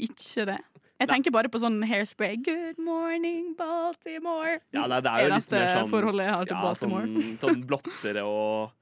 ikke 0.03 0.49
det. 0.51 0.59
Jeg 0.97 1.11
tenker 1.13 1.31
bare 1.31 1.49
på 1.53 1.61
sånn 1.61 1.77
hairspray. 1.87 2.39
Good 2.43 2.79
morning, 2.83 3.55
Baltimore. 3.59 4.59
Ja, 4.75 4.89
det, 4.91 5.03
det 5.05 5.13
er 5.13 5.27
jo 5.29 5.35
litt 5.37 5.51
mer 5.53 5.67
sånn 5.71 5.91
forholdet 5.93 6.27
jeg 6.27 6.35
har 6.35 6.49
til 6.49 6.57
ja, 6.57 6.63
Baltimore. 6.65 7.07
Sånn, 7.07 7.39
sånn 7.45 7.63
blottere 7.69 8.25
og 8.27 8.73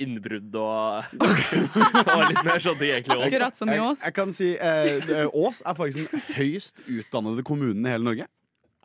innbrudd 0.00 0.54
og, 0.56 1.04
og 1.18 2.24
litt 2.30 2.40
mer 2.46 2.62
sånne 2.62 2.80
ting, 2.80 2.92
egentlig. 2.94 3.16
Også. 3.18 3.28
Akkurat 3.28 3.58
som 3.60 3.70
i 3.74 3.78
Ås. 3.82 4.02
jeg 4.06 4.14
kan 4.16 4.32
si 4.36 4.50
eh, 4.56 4.90
eh, 5.02 5.28
Ås 5.36 5.60
er 5.66 5.78
faktisk 5.78 6.04
den 6.12 6.22
høyst 6.38 6.82
utdannede 6.86 7.44
kommunen 7.46 7.84
i 7.86 7.92
hele 7.92 8.06
Norge. 8.06 8.28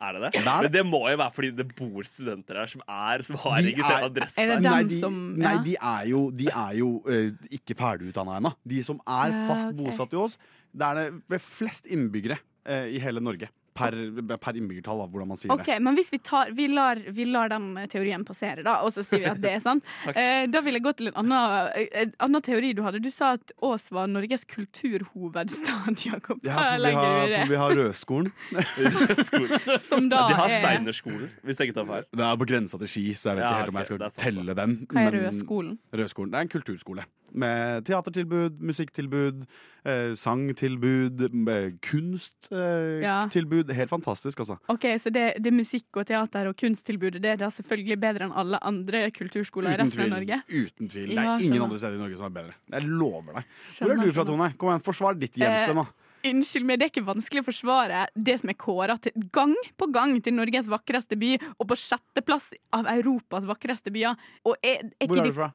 Er 0.04 0.16
det 0.18 0.20
det? 0.24 0.30
Det 0.34 0.42
er. 0.42 0.64
Men 0.66 0.72
det 0.74 0.82
må 0.84 1.00
jo 1.08 1.16
være 1.20 1.32
fordi 1.36 1.50
det 1.56 1.64
bor 1.78 2.04
studenter 2.04 2.58
her 2.60 2.68
som, 2.68 2.82
er, 2.90 3.22
som 3.24 3.38
har 3.44 3.54
registrert 3.62 4.02
er- 4.02 4.08
adresse 4.10 4.42
Er 4.42 4.50
der. 4.50 4.64
nei, 4.66 4.80
de, 4.90 4.98
som- 5.00 5.20
nei, 5.40 5.54
de 5.64 5.76
er 5.78 6.08
jo, 6.10 6.22
de 6.34 6.48
er 6.50 6.72
jo 6.80 6.88
uh, 7.06 7.48
ikke 7.54 7.76
ferdigutdanna 7.78 8.40
ennå. 8.42 8.52
De 8.74 8.82
som 8.84 8.98
er 9.06 9.32
Ja, 9.32 9.44
fast 9.48 9.70
bosatt 9.78 10.12
i 10.12 10.20
Ås, 10.20 10.34
det 10.74 10.88
er 10.90 10.98
det 10.98 11.06
ved 11.30 11.40
flest 11.46 11.86
innbyggere 11.86 12.36
uh, 12.66 12.84
i 12.90 12.98
hele 13.00 13.22
Norge. 13.22 13.48
Per, 13.74 13.94
per 14.38 14.58
innbyggertall, 14.58 15.00
da, 15.02 15.06
hvordan 15.10 15.30
man 15.32 15.38
sier 15.40 15.50
Ok, 15.50 15.66
Men 15.82 15.96
hvis 15.98 16.12
vi, 16.12 16.20
tar, 16.22 16.52
vi, 16.54 16.68
lar, 16.70 17.00
vi 17.16 17.24
lar 17.26 17.50
den 17.50 17.72
teorien 17.90 18.22
passere, 18.26 18.62
da, 18.62 18.76
og 18.86 18.92
så 18.94 19.02
sier 19.02 19.24
vi 19.24 19.30
at 19.32 19.40
det 19.42 19.50
er 19.56 19.64
sant. 19.64 19.82
eh, 20.14 20.44
da 20.46 20.62
vil 20.62 20.78
jeg 20.78 20.84
gå 20.84 20.92
til 21.00 21.10
en 21.10 21.18
annen, 21.24 21.72
en 22.04 22.12
annen 22.28 22.44
teori 22.46 22.70
du 22.78 22.84
hadde. 22.86 23.02
Du 23.02 23.10
sa 23.10 23.32
at 23.34 23.54
Ås 23.66 23.88
var 23.94 24.06
Norges 24.12 24.46
kulturhovedstad, 24.46 25.98
Jakob. 26.06 26.38
Ja, 26.46 26.60
for 26.60 26.86
vi 26.86 26.94
har, 26.94 27.34
for 27.34 27.52
vi 27.54 27.60
har 27.64 27.76
Rødskolen. 27.80 28.30
Rødskolen. 29.08 29.66
Som 29.82 30.08
da 30.12 30.22
de 30.30 30.38
har 30.38 30.54
er 30.54 30.62
Steinerskolen, 30.62 31.34
hvis 31.42 31.60
jeg 31.60 31.72
ikke 31.72 31.80
tar 31.80 31.90
feil. 31.90 32.08
Det 32.14 32.28
er 32.30 32.40
på 32.44 32.50
grensa 32.54 32.80
til 32.84 32.94
Ski, 32.94 33.04
så 33.18 33.32
jeg 33.32 33.40
vet 33.40 33.44
Ja, 33.44 33.50
ikke 33.50 33.64
helt 33.64 33.74
om 33.74 33.82
jeg 33.82 33.90
skal 33.90 34.02
det 34.04 34.12
telle 34.22 34.58
den. 34.62 34.78
Hva 34.90 35.08
er 35.08 35.18
Rødskolen? 35.18 35.76
Rødskolen. 35.94 36.32
Det 36.32 36.40
er 36.40 36.48
en 36.48 36.54
kulturskole. 36.54 37.06
Med 37.34 37.84
teatertilbud, 37.88 38.60
musikktilbud, 38.62 39.40
eh, 39.84 40.12
sangtilbud, 40.14 41.24
eh, 41.50 41.70
kunsttilbud. 41.82 42.52
Eh, 42.52 43.02
Ja. 43.02 43.74
Helt 43.74 43.90
fantastisk, 43.90 44.38
altså. 44.40 44.58
Ok, 44.68 44.84
Så 44.98 45.10
det, 45.12 45.42
det 45.42 45.52
musikk 45.52 45.86
og 45.96 46.06
teater 46.06 46.46
og 46.48 46.56
kunsttilbudet 46.56 47.20
det 47.20 47.32
er 47.32 47.36
da 47.42 47.50
selvfølgelig 47.50 47.98
bedre 48.00 48.28
enn 48.28 48.32
alle 48.32 48.58
andre 48.62 49.10
kulturskoler 49.10 49.74
i 49.74 49.82
resten 49.82 50.06
av. 50.06 50.14
Norge? 50.14 50.42
Uten 50.48 50.88
tvil. 50.88 51.08
Det 51.08 51.14
Ja, 51.18 51.34
er 51.36 51.42
ingen 51.42 51.62
andre 51.62 51.78
steder 51.78 51.98
i 51.98 52.02
Norge 52.04 52.16
som 52.16 52.26
er 52.30 52.36
bedre. 52.42 52.54
Jeg 52.70 52.88
lover 52.88 53.40
deg. 53.40 53.44
Hvor 53.78 53.90
er 53.90 54.04
du 54.04 54.12
fra. 54.12 54.24
Tone? 54.24 54.54
Kom 54.56 54.70
igjen, 54.70 54.82
Forsvar 54.84 55.18
ditt 55.18 55.34
hjemsted 55.34 55.74
nå. 55.74 55.86
Unnskyld 56.24 56.64
meg, 56.64 56.78
det 56.80 56.86
er 56.86 56.92
ikke 56.94 57.04
vanskelig 57.04 57.42
å 57.42 57.48
forsvare 57.50 58.06
det 58.16 58.38
som 58.40 58.48
er 58.48 58.56
kåra 58.56 58.96
gang 59.30 59.52
på 59.76 59.88
gang 59.92 60.14
til 60.24 60.32
Norges 60.32 60.70
vakreste 60.72 61.18
by, 61.20 61.34
og 61.60 61.68
på 61.68 61.76
sjetteplass 61.76 62.54
av 62.72 62.86
Europas 62.94 63.44
vakreste 63.44 63.92
byer. 63.92 64.16
Og 64.48 64.56
er, 64.64 64.88
er 64.98 65.10
Hvor 65.10 65.20
er 65.20 65.28
du 65.28 65.34
fra? 65.36 65.50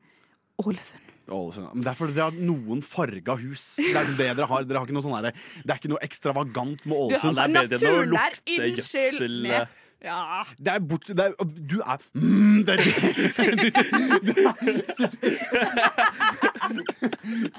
Ålesund. 0.62 1.09
Ålesund. 1.36 1.70
Men 1.74 1.84
det 1.86 1.92
er 1.92 1.98
fordi 2.00 2.16
dere 2.18 2.30
har 2.30 2.40
noen 2.50 2.82
farga 2.86 3.36
hus. 3.42 3.66
Det 3.80 3.96
er 3.96 4.10
det 4.18 4.30
dere 4.38 4.48
har. 4.50 4.66
Dere 4.70 4.82
har 4.82 4.88
ikke 4.90 4.98
noe 4.98 5.06
sånn 5.06 5.18
det 5.30 5.34
er 5.70 5.78
ikke 5.80 5.92
noe 5.94 6.02
ekstravagant 6.06 6.86
med 6.86 6.96
Du, 6.96 7.02
Ålesund. 7.06 7.36
det 7.38 7.46
er 7.46 7.54
bedre 7.56 7.80
enn 7.80 7.86
å 7.86 7.94
naturen 7.94 8.16
der, 8.16 8.36
lukte 8.40 8.58
unnskyld 8.70 9.10
gjødsel, 9.10 9.38
meg. 9.48 9.78
Eh. 10.02 10.08
Ja. 10.08 10.46
Det 10.58 10.68
er 10.74 10.80
bort, 10.80 11.06
det 11.08 11.20
er, 11.20 11.34
du 11.44 11.82
er 11.82 11.98
mm, 12.16 12.64
det 12.66 12.74
er, 12.76 12.80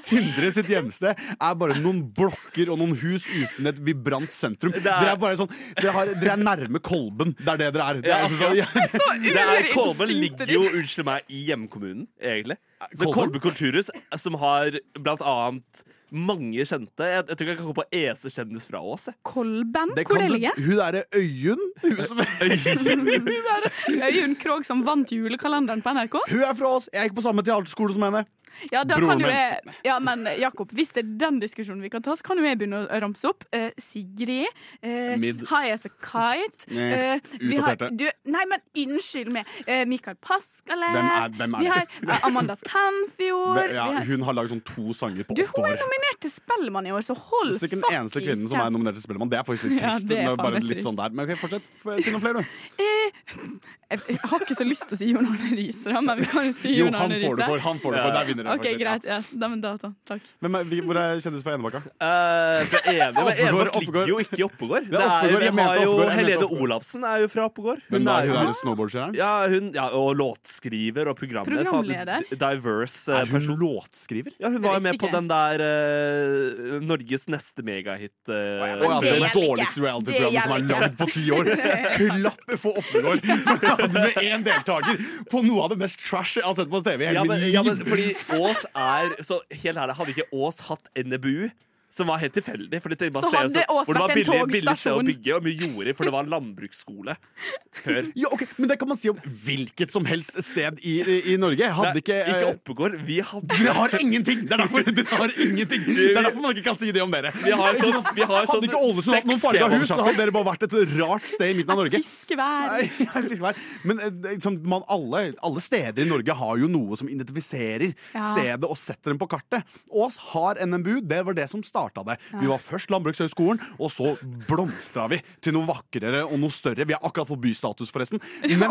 Sindre 0.00 0.48
sitt 0.54 0.68
hjemsted 0.70 1.18
er 1.20 1.54
bare 1.60 1.74
noen 1.82 2.00
blokker 2.16 2.70
og 2.72 2.78
noen 2.80 2.94
hus 3.00 3.24
uten 3.28 3.66
et 3.70 3.78
vibrant 3.86 4.32
sentrum. 4.34 4.72
er- 4.74 4.80
Dere 4.84 5.10
er 5.14 5.18
bare 5.20 5.36
sånn 5.40 5.50
Dere, 5.80 5.92
har, 5.94 6.06
dere 6.20 6.32
er 6.36 6.42
nærme 6.44 6.78
Kolben. 6.82 7.34
Det 7.38 7.48
er 7.48 7.56
det 7.60 7.72
dere 7.74 7.84
er. 7.90 7.94
Det 8.00 8.06
er 8.06 8.10
Ja, 8.10 8.16
altså 8.24 8.36
sånn, 8.40 8.56
ja. 8.56 8.66
Det 9.20 9.44
er, 9.44 9.62
Kolben 9.74 10.08
ligger 10.10 10.46
jo, 10.50 10.60
unnskyld 10.70 11.04
meg, 11.06 11.20
i 11.28 11.44
hjemkommunen, 11.50 12.06
egentlig. 12.20 12.56
Så 12.94 13.04
Kolben? 13.04 13.14
Kolben 13.20 13.40
kulturhus, 13.44 13.90
som 14.16 14.34
har 14.40 14.70
blant 14.98 15.20
annet 15.22 15.82
mange 16.12 16.64
kjente. 16.66 17.06
Jeg, 17.06 17.24
jeg 17.28 17.36
tror 17.36 17.44
ikke 17.44 17.50
jeg 17.54 17.58
kan 17.60 17.68
gå 17.70 17.74
på 17.80 17.84
eneste 18.00 18.32
kjendis 18.34 18.66
fra 18.68 18.80
Ås. 18.82 19.08
Kolben, 19.26 19.94
Det 19.96 20.04
hvor 20.08 20.16
er 20.18 20.26
det 20.26 20.32
ligger? 20.36 20.58
Hun 20.58 20.76
derre 20.80 21.02
Øyunn 21.14 21.64
hun, 21.82 21.96
som- 22.06 22.20
Øyunn 24.10 24.36
Krogh 24.40 24.64
som 24.66 24.82
vant 24.86 25.12
julekalenderen 25.12 25.82
på 25.84 25.92
NRK? 25.94 26.16
hun 26.30 26.42
er 26.46 26.54
fra 26.58 26.72
oss. 26.76 26.88
Jeg 26.92 27.08
gikk 27.10 27.16
på 27.20 27.24
samme 27.26 27.42
teaterskole 27.46 27.94
som 27.94 28.02
henne. 28.08 28.24
Ja, 28.72 28.82
da 28.84 28.96
Broren 28.98 29.18
kan 29.18 29.24
jo 29.24 29.30
jeg 29.32 29.74
Ja, 29.86 29.98
men 30.02 30.24
Jakob, 30.40 30.72
hvis 30.76 30.92
det 30.96 31.04
er 31.04 31.12
den 31.26 31.40
diskusjonen 31.40 31.82
vi 31.82 31.90
kan 31.92 32.02
ta, 32.02 32.12
så 32.18 32.22
kan 32.26 32.38
jo 32.40 32.44
jeg 32.44 32.58
begynne 32.60 32.82
å 32.86 33.00
ramse 33.02 33.24
opp. 33.30 33.44
Eh, 33.52 33.70
Sigrid. 33.80 34.46
Eh, 34.82 35.16
Mid. 35.20 35.44
High 35.50 35.72
as 35.74 35.86
a 35.86 35.92
kite. 36.00 36.66
Eh, 36.70 36.90
Eh, 37.00 37.20
har, 37.20 37.20
utdaterte. 37.40 37.96
du, 37.96 38.06
nei, 38.32 38.42
men 38.50 38.60
unnskyld 38.76 39.30
meg. 39.32 39.46
Eh, 39.66 39.84
Mikael 39.88 40.16
Paskale. 40.20 40.88
Hvem 40.94 41.08
er- 41.10 41.34
hvem 41.38 41.54
er 41.54 41.60
vi 41.60 41.66
har 41.70 41.84
eh, 41.86 42.26
Amanda 42.26 42.56
Tanfjord. 42.66 43.72
Ja, 43.74 43.86
hun 44.06 44.22
har 44.26 44.34
laget 44.36 44.52
sånn 44.54 44.62
to 44.64 44.92
sanger 44.96 45.24
på 45.24 45.34
du, 45.36 45.42
åtte 45.44 45.56
hun 45.62 45.70
er 45.70 45.78
nominert 45.80 46.20
til 46.24 46.32
Spellemann 46.34 46.86
i 46.86 46.92
år, 46.94 47.02
så 47.06 47.16
hold 47.16 47.52
Det 47.54 47.62
er 47.62 47.70
ikke 47.70 47.80
den 47.80 47.98
eneste 48.00 48.22
kvinnen 48.24 48.48
som 48.50 48.60
er 48.60 48.70
nominert 48.74 48.98
til 48.98 49.04
Spellemann. 49.06 49.30
Det 49.32 49.38
er 49.40 49.46
faktisk 49.48 49.70
litt 49.70 49.80
trist. 49.82 50.10
er 50.10 50.36
bare 50.36 50.60
litt 50.60 50.68
trist. 50.74 50.86
sånn 50.86 50.96
der 51.00 51.10
Men 51.10 51.24
okay, 51.26 51.36
fortsett. 51.40 51.70
Si 52.04 52.10
noen 52.14 52.20
flere, 52.24 52.42
du. 52.44 52.44
Jeg, 53.90 53.98
jeg 54.06 54.18
har 54.22 54.42
ikke 54.44 54.54
så 54.54 54.62
lyst 54.62 54.84
til 54.86 54.94
å 54.94 54.98
si 55.00 55.06
Jon 55.10 55.26
Arne 55.26 55.48
Riise, 55.58 55.90
men 56.06 56.20
vi 56.20 56.26
kan 56.30 56.44
jo 56.46 56.52
si 56.54 56.76
Jo, 56.76 56.84
Jon 56.86 56.94
han 56.94 57.10
får 57.10 57.40
det 57.40 57.46
for. 57.50 57.62
Han 57.64 57.80
får 57.82 57.96
det 57.96 58.02
for. 58.04 58.12
Der 58.14 58.28
vinner 58.28 58.39
dere. 58.44 58.54
OK, 58.56 58.64
faktisk. 58.64 58.80
greit. 58.80 59.04
Ja. 59.10 59.18
Da, 59.40 59.48
men 59.52 59.60
da, 59.64 59.72
da, 59.82 59.90
takk. 60.08 60.22
Men, 60.40 60.54
er, 60.60 60.64
vi- 60.70 60.80
hvor 60.86 60.96
er 61.00 61.20
kjendis 61.24 61.44
fra 61.46 61.54
Enebakka? 61.56 61.80
Eh, 61.86 62.64
fra 62.70 62.80
men 62.90 63.10
Oppegård, 63.20 63.40
Enebakk 63.40 63.80
ligger 63.84 64.12
jo 64.12 64.18
ikke 64.24 64.40
i 64.40 64.46
Oppegård. 64.46 64.88
Det 64.90 64.98
Ja, 64.98 65.06
er, 65.06 65.24
Oppegård, 65.24 65.40
vi 65.40 65.64
har 65.66 65.80
jo 65.80 65.90
Oppegård, 65.94 66.12
Helene. 66.18 66.48
Olafsen 66.60 67.04
er 67.10 67.24
jo 67.24 67.28
fra 67.32 67.46
Oppegård. 67.50 67.80
Hun, 67.90 67.98
Hun 68.00 68.08
er 68.14 68.20
Hun 68.26 68.34
jo 68.34 68.40
er 68.40 68.56
snowboardkjøreren? 68.60 69.14
ja, 69.18 69.32
hun, 69.52 69.70
ja, 69.74 69.86
og 69.96 70.14
låtskriver 70.20 71.10
og 71.12 71.16
programleder. 71.20 71.64
Programleder? 71.70 72.28
Diverse 72.30 73.12
Er 73.12 73.26
hun 73.26 73.36
person. 73.38 73.58
låtskriver? 73.60 74.32
Ja, 74.40 74.48
hun 74.50 74.62
var 74.62 74.78
jo 74.78 74.82
med 74.84 74.90
med 74.90 74.98
på 75.00 75.08
den 75.12 75.28
der 75.30 75.62
uh, 75.62 76.80
Norges 76.82 77.28
neste 77.30 77.62
megahit. 77.66 78.12
Uh, 78.28 78.34
oh, 78.34 78.66
ja, 78.66 78.98
det 79.00 79.12
det 79.12 79.20
det 79.20 79.30
dårligste 79.36 79.82
reality-programmet 79.84 80.42
som 80.42 80.52
er 80.56 80.64
Det 80.64 80.80
lagd 80.80 80.96
på 80.98 81.06
ti 81.14 81.24
år. 81.34 81.50
Klapp 82.00 82.54
for 82.60 82.80
Oppegård! 82.80 83.20
For 83.46 83.66
han 83.70 83.80
hadde 83.84 84.04
med 84.04 84.18
én 84.24 84.44
deltaker 84.46 85.00
på 85.30 85.42
noe 85.46 85.64
av 85.66 85.72
det 85.74 85.78
mest 85.84 86.00
trash 86.02 86.38
jeg 86.40 86.46
har 86.46 86.56
sett 86.58 86.70
på 86.72 86.80
TV 86.86 87.04
i 87.04 87.08
ja, 87.10 87.20
hele 87.20 87.28
men, 87.28 87.44
mitt 87.44 87.54
ja, 87.54 87.62
men 87.66 87.78
liv. 87.78 87.88
fordi 87.90 88.08
Ås 88.38 88.66
er 88.76 89.16
Så 89.26 89.40
helt 89.50 89.78
ærlig, 89.78 89.96
hadde 89.98 90.14
ikke 90.14 90.28
Ås 90.32 90.60
hatt 90.68 90.90
NBU 90.96 91.50
som 91.90 92.06
var 92.10 92.20
helt 92.22 92.34
tilfeldig. 92.36 92.80
For 92.82 92.92
det, 92.94 93.10
bare 93.12 93.26
Så 93.26 93.34
hadde 93.34 93.64
ut 93.64 93.70
hvor 93.70 93.94
det 93.96 94.00
var 94.00 94.12
vært 94.12 94.16
en 94.16 94.22
billig, 94.22 94.52
billig 94.54 94.76
sted 94.78 94.94
å 94.94 95.02
bygge, 95.06 95.36
og 95.36 95.46
mye 95.46 95.56
jorder, 95.58 95.96
for 95.98 96.06
det 96.06 96.12
var 96.14 96.26
en 96.26 96.32
landbruksskole 96.34 97.16
før. 97.84 98.10
Ja, 98.18 98.30
okay, 98.30 98.46
Men 98.60 98.70
det 98.70 98.76
kan 98.80 98.90
man 98.90 99.00
si 99.00 99.10
om 99.10 99.18
hvilket 99.24 99.94
som 99.94 100.06
helst 100.08 100.38
sted 100.46 100.78
i, 100.86 100.96
i, 101.02 101.16
i 101.34 101.36
Norge. 101.40 101.70
Hadde 101.80 101.92
Nei, 101.96 102.02
ikke, 102.04 102.18
ikke 102.22 102.44
eh, 102.44 102.52
Oppegård. 102.54 102.96
Vi 103.08 103.18
hadde 103.26 103.50
Dere 103.50 103.74
har 103.76 103.96
ingenting! 103.98 104.44
Det 104.46 104.56
er 104.56 104.62
derfor 104.64 104.86
dere 105.00 105.20
har 105.24 105.34
ingenting 105.46 105.86
Det 105.88 106.06
er 106.12 106.22
derfor 106.22 106.44
man 106.44 106.54
ikke 106.54 106.66
kan 106.70 106.78
si 106.78 106.92
det 106.94 107.02
om 107.02 107.12
dere. 107.14 107.32
Vi 107.42 107.54
har 107.54 107.80
sånn, 107.80 107.98
vi 108.14 108.24
har 108.24 108.36
Hadde 108.36 108.52
sånn 108.54 108.68
ikke 108.68 108.80
Ålesund 108.80 109.16
hatt 109.16 109.28
noen 109.30 109.42
farga 109.42 109.70
hus, 109.74 109.86
så 109.90 109.98
hadde 110.00 110.16
dere 110.22 110.34
bare 110.34 110.48
vært 110.52 110.66
et 110.68 110.76
rart 111.00 111.28
sted 111.30 111.54
i 111.54 111.58
midten 111.58 111.74
av 111.74 111.82
Norge. 111.82 112.02
Fiskevær. 112.06 112.70
Nei, 112.70 113.26
jeg. 113.34 113.66
Men 113.90 114.04
eh, 114.06 114.14
liksom, 114.36 114.60
man, 114.70 114.86
alle, 114.90 115.24
alle 115.46 115.64
steder 115.64 116.06
i 116.06 116.08
Norge 116.10 116.38
har 116.40 116.62
jo 116.62 116.70
noe 116.70 116.98
som 117.00 117.10
identifiserer 117.10 117.90
Ja. 118.14 118.22
stedet 118.26 118.68
og 118.68 118.78
setter 118.78 119.12
dem 119.12 119.20
på 119.20 119.28
kartet. 119.30 119.66
Ås 119.90 120.18
har 120.32 120.60
NMBU. 120.62 121.00
Det 121.10 121.20
var 121.26 121.36
det 121.36 121.48
som 121.50 121.62
starta 121.80 122.04
det. 122.04 122.18
Vi 122.40 122.50
var 122.50 122.60
først 122.62 122.92
Landbrukshøgskolen, 122.92 123.60
og 123.80 123.92
så 123.92 124.14
blomstra 124.48 125.06
vi 125.10 125.20
til 125.42 125.56
noe 125.56 125.68
vakrere 125.68 126.24
og 126.26 126.36
noe 126.40 126.52
større. 126.54 126.86
Vi 126.86 126.96
har 126.96 127.02
akkurat 127.06 127.30
fått 127.30 127.42
bystatus, 127.44 127.92
forresten. 127.94 128.22
Men, 128.44 128.68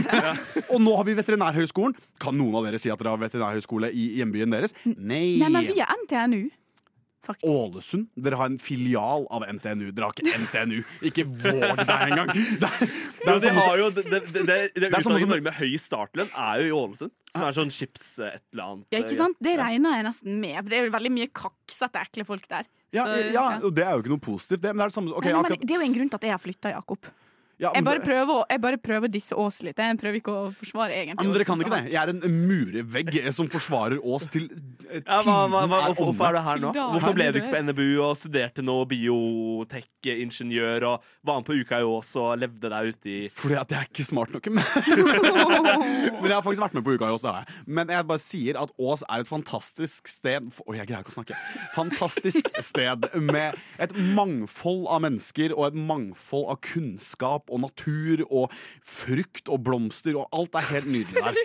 og 0.72 0.78
nå 0.82 0.94
har 0.96 1.08
vi 1.08 1.16
Veterinærhøgskolen. 1.18 1.96
Kan 2.22 2.38
noen 2.38 2.60
av 2.60 2.68
dere 2.68 2.80
si 2.80 2.92
at 2.92 3.00
dere 3.00 3.16
har 3.16 3.22
veterinærhøgskole 3.22 3.90
i 3.90 4.10
hjembyen 4.20 4.54
deres? 4.54 4.76
Nei. 4.86 5.40
Nei, 5.40 5.50
men 5.50 5.66
vi 5.68 5.80
er 5.82 5.90
NTNU. 6.04 6.42
Faktisk. 7.26 7.44
Ålesund. 7.52 8.06
Dere 8.16 8.38
har 8.40 8.48
en 8.48 8.58
filial 8.58 9.26
av 9.28 9.44
NTNU. 9.44 9.90
Dere 9.92 10.08
har 10.08 10.14
ikke 10.16 10.40
NTNU. 10.46 10.78
Ikke 11.10 11.24
våg 11.28 11.82
deg 11.82 12.04
engang! 12.06 12.32
Det 12.62 12.70
det 12.70 13.26
Ja, 13.26 13.34
de 13.34 13.40
samme 13.44 13.64
har 13.66 13.76
jo, 13.76 13.88
det, 13.92 14.04
det, 14.08 14.20
det, 14.32 14.42
det, 14.48 14.56
det 14.80 14.86
er 14.88 14.94
utdanningen 14.96 15.26
i 15.26 15.30
Norge 15.34 15.44
med 15.44 15.56
høy 15.58 15.74
startlønn 15.76 16.30
er 16.32 16.62
jo 16.62 16.68
i 16.70 16.74
Ålesund. 16.78 17.12
Som 17.34 17.44
er 17.44 17.56
sånn 17.58 17.72
skips 17.76 18.06
eh, 18.24 18.38
et 18.38 18.44
eller 18.54 18.64
annet. 18.70 18.86
Ja, 18.94 19.02
ikke 19.04 19.18
sant? 19.20 19.36
Det 19.44 19.52
regner 19.60 19.98
jeg 19.98 20.06
nesten 20.08 20.38
med. 20.40 20.56
For 20.62 20.72
det 20.72 20.78
er 20.78 20.88
jo 20.88 20.94
veldig 20.96 21.12
mye 21.18 21.28
kaksete, 21.42 22.04
ekle 22.08 22.26
folk 22.32 22.48
der. 22.50 22.68
ja, 22.96 23.04
Så, 23.04 23.18
ja, 23.36 23.44
og 23.60 23.74
det 23.76 23.84
er 23.84 23.92
jo 23.92 24.04
ikke 24.06 24.14
noe 24.16 24.24
positivt, 24.24 24.62
det. 24.64 24.72
Men 24.72 24.80
det 24.80 24.86
er 24.88 24.94
det 24.94 24.96
samme 24.96 25.12
okay, 25.12 25.34
Nei, 25.34 25.36
men 25.36 25.50
akkurat, 25.52 25.66
det 25.68 25.76
er 25.76 25.82
jo 25.82 25.88
en 25.90 25.98
grunn 25.98 26.10
til 26.14 26.20
at 26.22 26.26
jeg 26.30 26.34
har 26.38 26.42
flytta, 26.48 26.72
Jakob. 26.78 27.10
Ja, 27.60 27.70
Jeg 27.76 27.84
bare 27.84 28.00
prøver, 28.00 28.30
å- 28.40 28.46
jeg 28.48 28.60
bare 28.64 28.78
prøver 28.80 29.08
å 29.08 29.12
disse 29.12 29.36
Ås 29.36 29.60
litt. 29.66 29.76
Jeg 29.78 29.98
prøver 30.00 30.16
ikke 30.20 30.32
å 30.32 30.46
forsvare 30.56 30.94
egentlig 30.96 31.26
men 31.26 31.34
dere 31.36 31.44
kan 31.44 31.60
ikke 31.60 31.74
det. 31.74 31.92
Jeg 31.92 32.00
er 32.00 32.08
en 32.14 32.20
murevegg 32.48 33.18
som 33.36 33.48
forsvarer 33.52 33.98
Ås 34.00 34.26
til 34.32 34.46
eh, 34.88 35.02
Ja, 35.04 35.20
hva, 35.26 35.34
hva, 35.50 35.60
hva, 35.68 35.80
er 35.82 35.92
hvorfor, 35.92 36.08
hvorfor 36.10 36.26
er 36.30 36.32
du 36.32 36.40
her 36.48 36.62
nå? 36.64 36.70
Hvorfor 36.94 37.14
ble 37.18 37.26
du 37.34 37.40
ikke 37.42 37.52
på 37.52 37.62
NBU 37.68 38.00
og 38.06 38.16
studerte 38.16 38.64
noe 38.64 38.86
biotek-ingeniør 38.90 40.86
og 40.88 41.04
var 41.26 41.40
med 41.40 41.48
på 41.50 41.56
Uka 41.60 41.80
i 41.82 41.86
Ås 41.86 42.14
og 42.20 42.38
levde 42.40 42.70
deg 42.72 42.90
ute 42.94 43.12
i 43.12 43.18
Fordi 43.36 43.58
at 43.60 43.74
jeg 43.74 43.78
er 43.84 43.90
ikke 43.90 44.06
smart 44.08 44.32
nok. 44.34 44.48
Men 44.50 44.64
men 46.20 46.28
jeg 46.30 46.34
har 46.36 46.44
faktisk 46.44 46.64
vært 46.64 46.76
med 46.78 46.86
på 46.86 46.94
Uka 46.96 47.10
i 47.10 47.14
Ås. 47.14 47.24
det 47.24 47.32
har 47.34 47.44
jeg. 47.44 47.60
Men 47.66 47.92
jeg 47.92 48.08
bare 48.10 48.22
sier 48.24 48.60
at 48.60 48.72
Ås 48.80 49.04
er 49.06 49.24
et 49.24 49.30
fantastisk 49.30 50.08
sted 50.10 50.48
Oi, 50.66 50.76
jeg 50.78 50.88
greier 50.88 51.04
ikke 51.04 51.12
å 51.12 51.18
snakke. 51.18 51.38
Fantastisk 51.76 52.50
sted 52.64 53.06
med 53.20 53.58
et 53.80 53.94
mangfold 54.16 54.86
av 54.90 55.04
mennesker 55.04 55.54
og 55.56 55.68
et 55.70 55.78
mangfold 55.78 56.48
av 56.54 56.60
kunnskap 56.64 57.49
og 57.50 57.62
natur 57.66 58.24
og 58.30 58.54
frukt 58.86 59.50
og 59.50 59.62
blomster, 59.66 60.16
og 60.20 60.28
alt 60.32 60.54
er 60.54 60.68
helt 60.72 60.90
nydelig 60.90 61.20
der. 61.26 61.40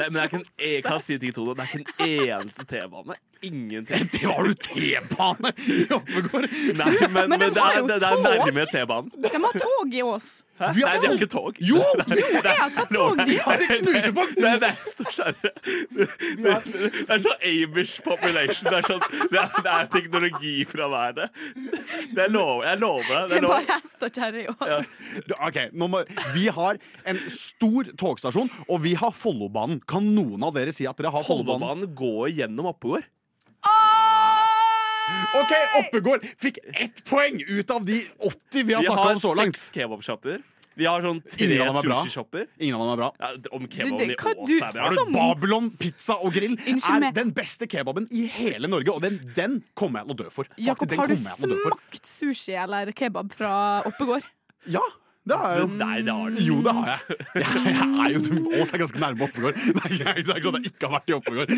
Nei, 0.00 0.06
men 0.08 0.16
det 0.16 0.22
er 0.22 0.30
ikke 0.30 0.40
en, 0.40 0.46
jeg 0.64 0.84
kan 0.86 1.02
si 1.04 1.18
ting, 1.20 1.34
Tone. 1.36 1.56
Det 1.58 1.66
er 1.66 1.82
ikke 1.82 2.06
en 2.06 2.38
eneste 2.40 2.68
T-bane. 2.70 3.18
Ingenting. 3.42 4.08
Det 4.12 4.26
var 4.26 4.46
jo 4.48 4.54
T-bane 4.54 5.52
i 5.64 5.86
Oppegård! 5.96 6.46
Nei, 6.76 6.92
men, 7.08 7.28
men, 7.28 7.40
de 7.40 7.50
det, 7.56 7.64
er, 7.64 7.78
jo 7.78 7.88
det, 7.88 8.00
det 8.02 8.08
er 8.10 8.22
nærme 8.26 8.66
T-banen. 8.72 9.12
De 9.16 9.32
har 9.44 9.60
tog 9.64 9.94
i 9.94 10.02
Ås. 10.02 10.30
Hæ? 10.60 10.66
Nei, 10.76 10.96
de 11.00 11.06
har 11.06 11.14
ikke 11.14 11.26
tog. 11.26 11.56
Jo! 11.64 11.80
Jeg 12.44 12.56
har 12.58 12.72
tatt 12.74 12.90
tog 12.92 13.16
dit. 13.16 13.40
Det 14.36 14.68
er 14.68 14.74
så 14.84 15.32
Det, 15.96 16.08
det 16.36 17.14
er 17.14 17.22
sånn 17.24 17.46
Amish 17.48 18.02
population. 18.04 18.68
Det 18.68 18.76
er, 18.76 18.88
sånn, 18.90 19.00
det 19.32 19.40
er, 19.40 19.54
det 19.56 19.72
er 19.72 19.88
teknologi 19.94 20.52
fra 20.68 20.90
været. 20.92 21.40
Det 22.12 22.26
er 22.26 22.34
lov, 22.34 22.60
jeg 22.66 22.80
lover 22.82 23.08
deg. 23.08 23.30
Det 23.30 23.30
Det 23.30 23.40
er 23.40 23.48
bare 23.48 23.66
hest 23.70 24.04
og 24.04 24.20
kjerre 24.20 24.42
i 24.42 24.46
Ås. 24.52 24.92
Ja. 25.32 25.38
Ok, 25.48 25.58
nå 25.72 25.88
må, 25.94 26.04
Vi 26.36 26.46
har 26.52 26.80
en 27.08 27.22
stor 27.32 27.88
togstasjon, 28.04 28.52
og 28.68 28.84
vi 28.84 28.92
har 29.00 29.16
Follobanen. 29.16 29.80
Kan 29.90 30.06
noen 30.14 30.42
av 30.46 30.54
dere 30.54 30.72
si 30.72 30.86
at 30.86 30.96
dere 31.00 31.10
har 31.10 31.24
Follobanen? 31.26 31.60
Follobanen 31.60 31.94
går 31.98 32.30
gjennom 32.36 32.70
Oppegård. 32.70 33.08
Ok, 35.40 35.52
Oppegård 35.80 36.24
fikk 36.38 36.58
ett 36.78 37.02
poeng 37.08 37.40
ut 37.42 37.70
av 37.74 37.84
de 37.86 37.96
80 38.22 38.64
vi 38.66 38.74
har 38.76 38.82
Vi 38.82 38.86
snakka 38.86 39.02
har 39.08 39.16
om 39.18 39.20
så 39.22 39.34
langt. 39.34 39.56
seks 39.58 39.70
kebabsjapper. 39.74 40.40
Vi 40.78 40.86
har 40.86 41.02
sånn 41.02 41.18
tre 41.28 41.46
Ingen 41.46 41.60
av 41.66 41.74
dem 41.74 41.76
er 41.80 41.88
bra. 41.90 41.96
sushishopper. 42.04 42.44
Ingen 42.62 42.76
av 42.76 42.80
dem 42.86 42.92
er 42.92 43.00
bra. 43.00 43.08
Ja, 43.18 43.30
om 43.52 43.62
Det- 43.66 43.70
kebaben 43.74 43.98
det 43.98 44.10
i 44.10 44.14
kan 44.16 44.34
Ås 44.36 44.46
du- 44.48 44.60
er 44.64 44.72
bra. 44.72 44.92
Som- 44.94 45.12
Babylon 45.12 45.70
pizza 45.76 46.14
og 46.14 46.32
grill 46.32 46.56
Unnskyld 46.56 46.96
er 46.96 47.00
meg. 47.00 47.14
den 47.14 47.30
beste 47.32 47.66
kebaben 47.66 48.06
i 48.12 48.26
hele 48.26 48.66
Norge, 48.68 48.88
og 48.94 49.02
den, 49.02 49.32
den 49.34 49.64
kommer 49.76 50.00
jeg 50.00 50.06
til 50.06 50.14
å 50.14 50.18
dø 50.24 50.30
for. 50.30 50.44
Faktisk, 50.44 50.66
Jakob, 50.66 50.88
den 50.88 50.98
har 50.98 51.06
du 51.08 51.14
kommer 51.16 51.30
jeg 51.30 51.38
til 51.38 51.50
å 51.50 51.54
dø 51.54 51.62
for. 51.62 51.70
smakt 51.70 52.06
sushi 52.06 52.54
eller 52.64 52.92
kebab 52.92 53.32
fra 53.32 53.82
Oppegård? 53.84 54.22
Ja, 54.66 54.80
det 55.30 55.38
har 55.40 55.54
jeg 55.56 55.62
jo. 55.62 55.66
Nei, 55.80 55.96
det 56.06 56.14
har 56.18 56.34
du 56.34 56.40
Jo, 56.44 56.56
det 56.66 56.74
har 56.78 56.88
jeg. 56.92 57.18
Jeg, 57.40 57.74
jeg 57.76 57.90
er 58.04 58.14
jo 58.16 58.20
Ås 58.60 58.72
er 58.74 58.82
ganske 58.82 59.02
nærme 59.02 59.26
Oppegård. 59.28 59.58
Det 59.60 59.82
er 59.84 59.92
ikke 59.94 60.14
det 60.26 60.32
er 60.34 60.40
ikke 60.40 60.46
sånn 60.48 60.58
at 60.60 60.64
jeg 60.66 60.72
ikke 60.74 60.88
har 60.90 60.94
vært 60.98 61.10
i 61.10 61.16
Oppegård. 61.18 61.52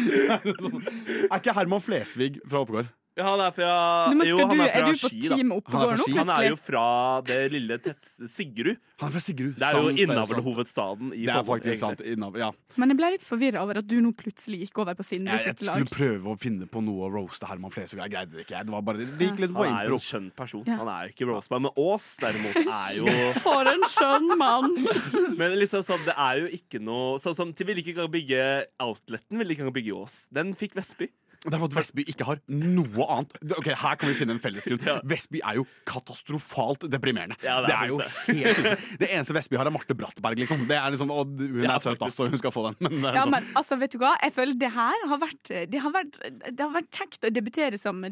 Er 1.29 1.39
ikke 1.41 1.55
Herman 1.59 1.83
Flesvig 1.85 2.35
fra 2.49 2.63
Oppegård? 2.67 2.91
Ja, 3.13 3.27
han 3.29 3.41
er 3.45 3.51
fra 3.53 3.73
Nå, 4.09 4.15
men 4.17 4.29
Jo, 4.31 4.39
han 4.41 4.57
du, 4.57 4.63
er 4.63 4.69
er 4.69 4.73
fra 4.73 4.85
du 4.87 4.93
på 4.97 5.09
Ski, 5.11 5.19
da. 5.29 5.37
Han 5.37 5.51
er 5.53 5.91
fra 5.91 5.97
Ski. 6.01 6.13
Han 6.17 6.31
er 6.33 6.45
jo 6.47 6.57
fra 6.57 6.85
det 7.29 7.37
lille 7.53 7.77
tettstedet 7.85 8.31
Sigrud. 8.33 8.79
Han 9.03 9.11
er 9.11 9.13
fra 9.13 9.21
Sigrud. 9.21 9.51
Det 9.59 9.67
er 9.69 9.77
jo 9.77 9.83
Sant, 9.83 9.99
er 9.99 10.05
innavlhovedstaden 10.07 11.11
i 11.13 11.27
Det 11.27 11.35
er 11.35 11.45
faktisk 11.45 11.81
sant. 11.83 12.01
Innav, 12.09 12.39
ja. 12.41 12.49
Men 12.81 12.95
jeg 12.95 12.99
ble 13.03 13.11
litt 13.19 13.27
forvirra 13.27 13.61
over 13.67 13.83
at 13.83 13.89
du 13.91 13.99
nå 14.01 14.15
plutselig 14.17 14.63
gikk 14.65 14.81
over 14.81 14.97
på 14.97 15.05
Sindre 15.05 15.37
Jeg, 15.37 15.45
jeg 15.45 15.59
sitt 15.59 15.67
lag. 15.69 15.77
skulle 15.83 15.93
prøve 15.93 16.33
å 16.33 16.39
finne 16.41 16.69
på 16.73 16.81
noe 16.87 17.05
å 17.05 17.13
roaste 17.13 17.51
Herman 17.51 17.75
Flesvig. 17.75 18.01
Jeg 18.01 18.15
greide 18.15 18.33
det 18.39 18.47
ikke. 18.47 18.63
Det 18.65 18.73
var 18.79 18.87
bare, 18.89 19.05
det 19.05 19.29
gikk 19.29 19.45
litt 19.45 19.53
på 19.59 19.67
Han 19.69 19.77
er 19.83 19.91
jo 19.93 19.99
en 20.01 20.05
skjønn 20.09 20.31
person. 20.41 20.65
Ja. 20.73 20.79
Han 20.81 20.89
er 20.95 21.11
jo 21.11 21.13
ikke 21.17 21.29
roastbar. 21.35 21.61
Men 21.67 21.77
Ås 21.85 22.09
derimot 22.23 22.61
er 22.65 22.97
jo 23.03 23.17
For 23.45 23.73
en 23.75 23.85
skjønn 23.93 24.33
mann! 24.41 24.73
Men 25.41 25.59
liksom 25.61 25.85
sånn, 25.85 26.01
det 26.09 26.17
er 26.17 26.41
jo 26.47 26.49
ikke 26.57 26.81
noe 26.81 27.19
Sånn 27.21 27.37
som 27.37 27.53
De 27.53 27.67
ville 27.69 27.85
ikke 27.85 27.93
engang 27.93 28.09
bygge 28.13 28.43
Outleten. 28.81 29.37
ville 29.37 29.53
ikke 29.53 29.67
engang 29.67 29.77
bygge 29.77 29.99
Aas. 30.01 30.23
Den 30.33 30.57
fikk 30.57 30.81
Vestby. 30.81 31.11
Det 31.43 31.55
er 31.57 31.59
for 31.59 31.67
at 31.73 31.75
Vestby 31.75 32.05
ikke 32.07 32.27
har 32.29 32.39
noe 32.55 33.07
annet. 33.11 33.33
Ok, 33.59 33.67
Her 33.75 33.97
kan 33.99 34.09
vi 34.13 34.15
finne 34.15 34.37
en 34.37 34.43
fellesgrunn. 34.43 34.79
Ja. 34.93 34.99
Vestby 35.11 35.41
er 35.43 35.57
jo 35.59 35.65
katastrofalt 35.89 36.87
deprimerende. 36.93 37.35
Ja, 37.43 37.57
det 37.65 37.71
det, 37.71 37.75
er 37.75 37.83
er 37.83 37.91
jo 37.91 37.99
helt. 38.29 38.85
Det 39.01 39.09
eneste 39.11 39.35
Vestby 39.37 39.59
har, 39.59 39.67
er 39.67 39.75
Marte 39.75 39.97
Brattberg, 39.99 40.39
liksom. 40.39 40.67
Det 40.71 40.77
er 40.79 40.95
liksom 40.95 41.11
og 41.15 41.35
hun 41.41 41.63
Ja, 41.65 41.75
er 41.77 41.83
søt, 41.83 41.99
da, 42.01 42.11
så 42.15 42.29
hun 42.31 42.39
skal 42.39 42.55
få 42.55 42.67
den. 42.71 42.79
Men 42.87 43.05
er 43.11 43.19
Ja, 43.19 43.25
sånn. 43.27 43.35
men 43.35 43.51
altså, 43.59 43.79
vet 43.83 43.97
du 43.97 43.99
hva? 44.03 44.15
Jeg 44.23 44.37
føler 44.37 44.59
det 44.63 44.71
her 44.75 45.07
har 45.11 45.23
vært 45.23 45.53
Det 45.73 45.83
har 45.83 45.95
vært, 45.95 46.21
det 46.53 46.63
har 46.63 46.73
vært 46.79 46.91
kjekt 46.95 47.27
å 47.27 47.33
debutere 47.35 47.79
som 47.81 48.03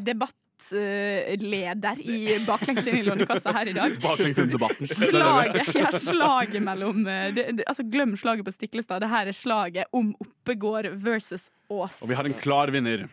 debattleder 0.61 2.01
i 2.01 2.39
Baklengs 2.47 2.87
inn 2.87 2.99
i 3.01 3.05
Lånekassa 3.07 3.53
her 3.55 3.71
i 3.71 3.75
dag. 3.77 3.97
Baklengs 4.03 4.39
inn 4.39 4.51
i 4.51 4.55
debatten. 4.55 4.91
Slaget, 4.91 5.73
ja, 5.75 5.91
slaget 5.93 6.63
mellom 6.65 7.07
eh, 7.07 7.31
det, 7.35 7.47
det, 7.59 7.67
altså 7.71 7.87
Glem 7.87 8.17
slaget 8.17 8.47
på 8.47 8.55
Stiklestad. 8.55 9.01
Det 9.03 9.11
her 9.11 9.31
er 9.31 9.37
slaget 9.37 9.91
om 9.97 10.13
Oppegård 10.21 10.91
versus 11.01 11.51
Ås. 11.71 12.03
Og 12.03 12.11
vi 12.11 12.19
har 12.19 12.29
en 12.29 12.39
klar 12.41 12.73
vinner. 12.75 13.09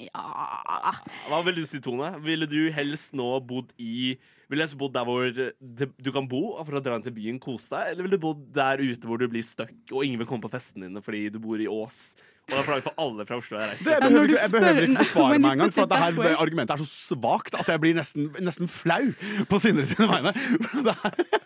Ja 0.00 0.92
Hva 1.28 1.42
vil 1.44 1.58
du 1.60 1.66
si, 1.68 1.76
Tone? 1.84 2.14
Ville 2.24 2.46
du 2.48 2.70
helst 2.72 3.12
nå 3.12 3.26
bodd 3.44 3.74
i 3.76 4.14
Ville 4.48 4.62
du 4.62 4.64
helst 4.64 4.78
bodd 4.80 4.94
der 4.94 5.04
hvor 5.04 5.28
du 5.28 6.10
kan 6.14 6.28
bo 6.28 6.56
for 6.62 6.78
å 6.78 6.82
dra 6.84 6.96
inn 6.96 7.04
til 7.04 7.14
byen, 7.16 7.40
kose 7.40 7.74
deg? 7.74 7.92
Eller 7.92 8.06
ville 8.06 8.16
du 8.16 8.24
bodd 8.24 8.46
der 8.56 8.80
ute 8.80 9.08
hvor 9.08 9.20
du 9.20 9.26
blir 9.28 9.44
stuck, 9.44 9.74
og 9.92 10.04
ingen 10.04 10.20
vil 10.20 10.28
komme 10.28 10.44
på 10.44 10.52
festene 10.52 10.88
dine 10.88 11.04
fordi 11.04 11.26
du 11.32 11.40
bor 11.44 11.60
i 11.60 11.68
Ås? 11.68 12.12
Og 12.50 12.58
er 12.58 12.64
flagg 12.66 12.82
for 12.84 12.94
alle 13.00 13.24
fra 13.26 13.36
Oslo 13.38 13.58
jeg 13.58 13.68
reiser. 13.70 13.84
Det, 13.84 13.92
jeg, 13.92 14.00
behøver 14.02 14.22
ikke, 14.28 14.40
jeg 14.42 14.50
behøver 14.50 14.80
ikke 14.86 14.96
forsvare 15.04 15.38
meg 15.38 15.52
engang, 15.52 15.72
for 15.72 15.90
det 15.92 15.98
her 16.02 16.40
argumentet 16.42 16.74
er 16.74 16.82
så 16.82 16.88
svakt 16.90 17.54
at 17.54 17.68
jeg 17.70 17.82
blir 17.84 17.94
nesten, 17.96 18.28
nesten 18.42 18.70
flau 18.70 19.04
på 19.48 19.60
Sindre 19.62 19.86
sine 19.86 20.08
vegne. 20.10 20.32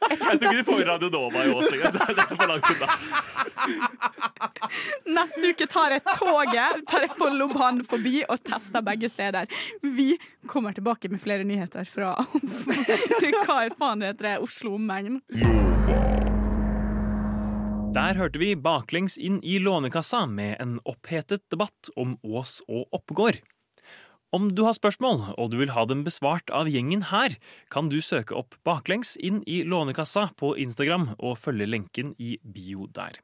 Jeg 0.06 0.18
tror 0.20 0.32
ikke 0.36 0.50
de 0.54 0.64
får 0.66 0.80
Radio 0.86 1.08
Nova 1.10 1.40
i 1.42 1.50
Ås 1.50 1.72
engang. 1.74 1.92
Det 1.96 2.00
er 2.22 2.36
for 2.38 2.46
langt 2.46 2.68
unna. 2.72 2.86
Neste 5.18 5.50
uke 5.50 5.66
tar 5.70 5.94
jeg 5.96 6.02
toget, 6.06 6.84
tar 6.90 7.06
jeg 7.06 7.12
Follobanen 7.18 7.82
forbi 7.86 8.20
og 8.28 8.38
tester 8.46 8.84
begge 8.86 9.10
steder. 9.10 9.50
Vi 9.82 10.14
kommer 10.46 10.76
tilbake 10.76 11.10
med 11.10 11.22
flere 11.22 11.44
nyheter 11.46 11.84
fra 11.90 12.14
Hva 13.46 13.66
faen 13.78 14.06
heter 14.06 14.30
det? 14.30 14.38
Oslo 14.46 14.76
omegn. 14.78 15.20
Der 17.96 18.18
hørte 18.18 18.36
vi 18.36 18.50
baklengs 18.60 19.14
inn 19.16 19.38
i 19.40 19.54
Lånekassa 19.56 20.26
med 20.28 20.58
en 20.60 20.74
opphetet 20.84 21.40
debatt 21.48 21.88
om 21.96 22.18
Ås 22.20 22.58
og 22.68 22.92
Oppegård. 22.92 23.38
Om 24.36 24.50
du 24.52 24.66
har 24.66 24.76
spørsmål, 24.76 25.22
og 25.40 25.48
du 25.48 25.56
vil 25.62 25.72
ha 25.72 25.86
dem 25.88 26.02
besvart 26.04 26.52
av 26.52 26.68
gjengen 26.68 27.06
her, 27.08 27.38
kan 27.72 27.88
du 27.88 27.96
søke 28.04 28.36
opp 28.36 28.58
Baklengs 28.68 29.14
inn 29.16 29.40
i 29.48 29.62
Lånekassa 29.64 30.26
på 30.36 30.52
Instagram 30.60 31.14
og 31.16 31.38
følge 31.40 31.70
lenken 31.70 32.12
i 32.20 32.34
bio 32.44 32.84
der. 32.92 33.16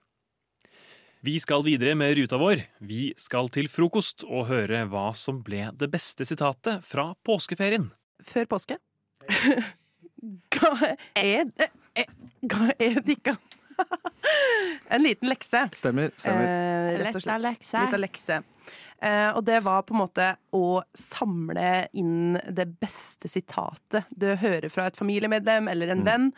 Vi 1.21 1.37
skal 1.43 1.69
videre 1.69 1.93
med 1.93 2.17
ruta 2.17 2.41
vår. 2.41 2.65
Vi 2.81 3.13
skal 3.21 3.53
til 3.53 3.69
frokost 3.69 4.25
og 4.25 4.49
høre 4.55 4.87
hva 4.89 5.11
som 5.13 5.45
ble 5.45 5.69
det 5.77 5.93
beste 5.93 6.25
sitatet 6.25 6.81
fra 6.81 7.11
påskeferien. 7.29 7.91
før 8.25 8.49
påske. 8.57 8.81
Hva 10.55 10.95
er 11.19 11.49
det 11.51 11.69
Hva 12.47 12.71
er 12.79 13.01
det 13.03 13.19
ikke 13.19 13.35
En 14.93 15.03
liten 15.03 15.29
lekse. 15.29 15.67
Stemmer. 15.75 16.11
stemmer. 16.17 16.49
Eh, 16.49 16.99
rett 17.03 17.17
og 17.17 17.23
slett. 17.25 17.43
Lita 17.43 17.99
lekse. 17.99 18.01
Lekse. 18.03 18.43
Eh, 19.03 19.31
og 19.35 19.43
det 19.45 19.57
var 19.67 19.83
på 19.83 19.97
en 19.97 19.99
måte 19.99 20.27
å 20.55 20.83
samle 20.95 21.89
inn 21.99 22.37
det 22.55 22.69
beste 22.79 23.27
sitatet 23.31 24.07
du 24.15 24.29
hører 24.39 24.71
fra 24.71 24.85
et 24.87 24.99
familiemedlem 24.99 25.67
eller 25.73 25.91
en 25.91 26.05
venn 26.07 26.29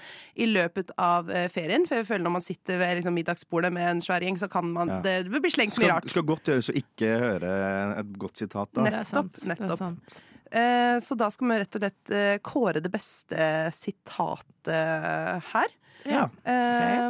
i 0.41 0.47
løpet 0.49 0.95
av 0.97 1.29
eh, 1.29 1.45
ferien. 1.53 1.85
For 1.85 2.01
jeg 2.01 2.09
føler 2.09 2.25
når 2.25 2.37
man 2.39 2.47
sitter 2.47 2.81
ved 2.81 2.97
liksom, 3.03 3.19
middagsbordet 3.19 3.73
med 3.75 3.91
en 3.91 4.01
svær 4.07 4.25
gjeng, 4.25 4.41
så 4.41 4.49
kan 4.49 4.73
man 4.73 4.95
Ja. 4.95 5.01
det, 5.05 5.17
det 5.29 5.45
blir 5.45 5.53
slengt 5.53 5.77
mye 5.83 5.93
rart. 5.93 6.09
skal 6.09 6.25
godt 6.31 6.49
gjøres 6.55 6.73
å 6.73 6.79
ikke 6.81 7.13
høre 7.27 7.53
et 8.01 8.17
godt 8.25 8.41
sitat, 8.41 8.73
da. 8.73 8.89
Nettopp. 8.89 9.45
nettopp. 9.51 10.19
Eh, 10.55 10.97
så 11.05 11.19
da 11.21 11.29
skal 11.35 11.51
vi 11.51 11.61
rett 11.61 11.77
og 11.77 11.85
slett 11.85 12.17
eh, 12.17 12.37
kåre 12.41 12.81
det 12.81 12.93
beste 12.95 13.49
sitatet 13.77 15.51
her. 15.53 15.81
Ja. 16.05 16.29
Eh, 16.45 17.09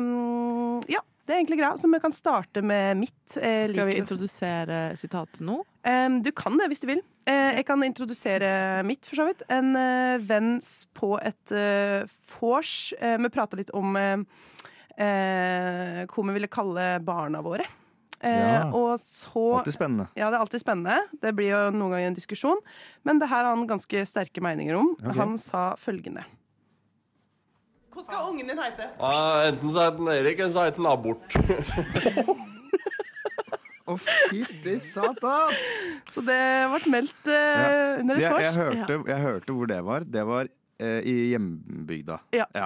ja. 0.93 1.01
det 1.27 1.35
er 1.35 1.41
egentlig 1.41 1.59
greit. 1.61 1.81
Så 1.81 1.91
vi 1.93 2.01
kan 2.03 2.15
starte 2.15 2.63
med 2.63 2.97
mitt. 3.03 3.37
Eh, 3.37 3.69
Skal 3.73 3.91
vi 3.91 3.99
introdusere 3.99 4.97
sitatet 5.01 5.43
nå? 5.45 5.61
Um, 5.85 6.21
du 6.25 6.31
kan 6.33 6.57
det 6.61 6.71
hvis 6.73 6.85
du 6.85 6.89
vil. 6.93 7.03
Uh, 7.29 7.57
jeg 7.59 7.67
kan 7.67 7.83
introdusere 7.85 8.83
mitt, 8.87 9.07
for 9.09 9.21
så 9.21 9.29
vidt. 9.31 9.45
En 9.53 9.75
uh, 9.77 10.17
venn 10.25 10.59
på 10.97 11.15
et 11.23 11.55
uh, 11.57 12.05
vors. 12.39 12.93
Eh, 13.01 13.17
vi 13.21 13.33
prata 13.33 13.59
litt 13.61 13.73
om 13.75 13.97
hva 14.95 16.23
vi 16.29 16.35
ville 16.37 16.47
kalle 16.47 16.85
barna 17.03 17.41
våre. 17.43 17.65
Eh, 18.25 18.55
Ja. 18.55 18.73
Og 18.73 19.01
så 19.01 19.59
Alltid 19.59 19.75
spennende. 19.75 20.09
Ja, 20.17 20.31
det 20.31 20.39
er 20.39 20.41
alltid 20.41 20.61
spennende. 20.61 20.97
Det 21.21 21.35
blir 21.37 21.51
jo 21.53 21.61
noen 21.75 21.93
ganger 21.93 22.07
en 22.09 22.17
diskusjon. 22.17 22.61
Men 23.05 23.19
det 23.21 23.29
her 23.29 23.45
har 23.45 23.53
han 23.57 23.67
ganske 23.69 24.05
sterke 24.09 24.41
meninger 24.41 24.77
om. 24.79 24.95
Okay. 24.97 25.17
Han 25.19 25.37
sa 25.39 25.75
følgende. 25.77 26.25
Hva 27.95 28.03
skal 28.03 28.27
ungen 28.31 28.51
din 28.51 28.59
hete? 28.59 28.89
enten 29.49 29.71
så 29.71 29.87
heter 29.87 30.01
den 30.01 30.09
Erik, 30.17 30.39
eller 30.41 30.53
så 30.55 30.67
heter 30.67 30.83
den 30.83 30.91
Abort. 30.91 31.29
Å, 33.85 33.95
fytti 34.01 34.79
satan! 34.81 35.53
Så 36.09 36.23
det 36.25 36.41
ble 36.73 36.93
meldt 36.93 37.29
eh, 37.29 38.01
under 38.01 38.17
et 38.17 38.23
Jeg, 38.23 38.33
vors. 38.33 38.45
jeg, 38.47 38.55
hørte, 38.57 38.97
jeg 39.11 39.21
hørte 39.27 39.57
hvor 39.59 39.69
det 39.69 39.81
var. 39.85 40.07
Det 40.09 40.23
var 40.25 40.49
uh, 40.49 41.01
i 41.05 41.15
hjembygda. 41.35 42.17
Ja. 42.33 42.47
ja. 42.57 42.65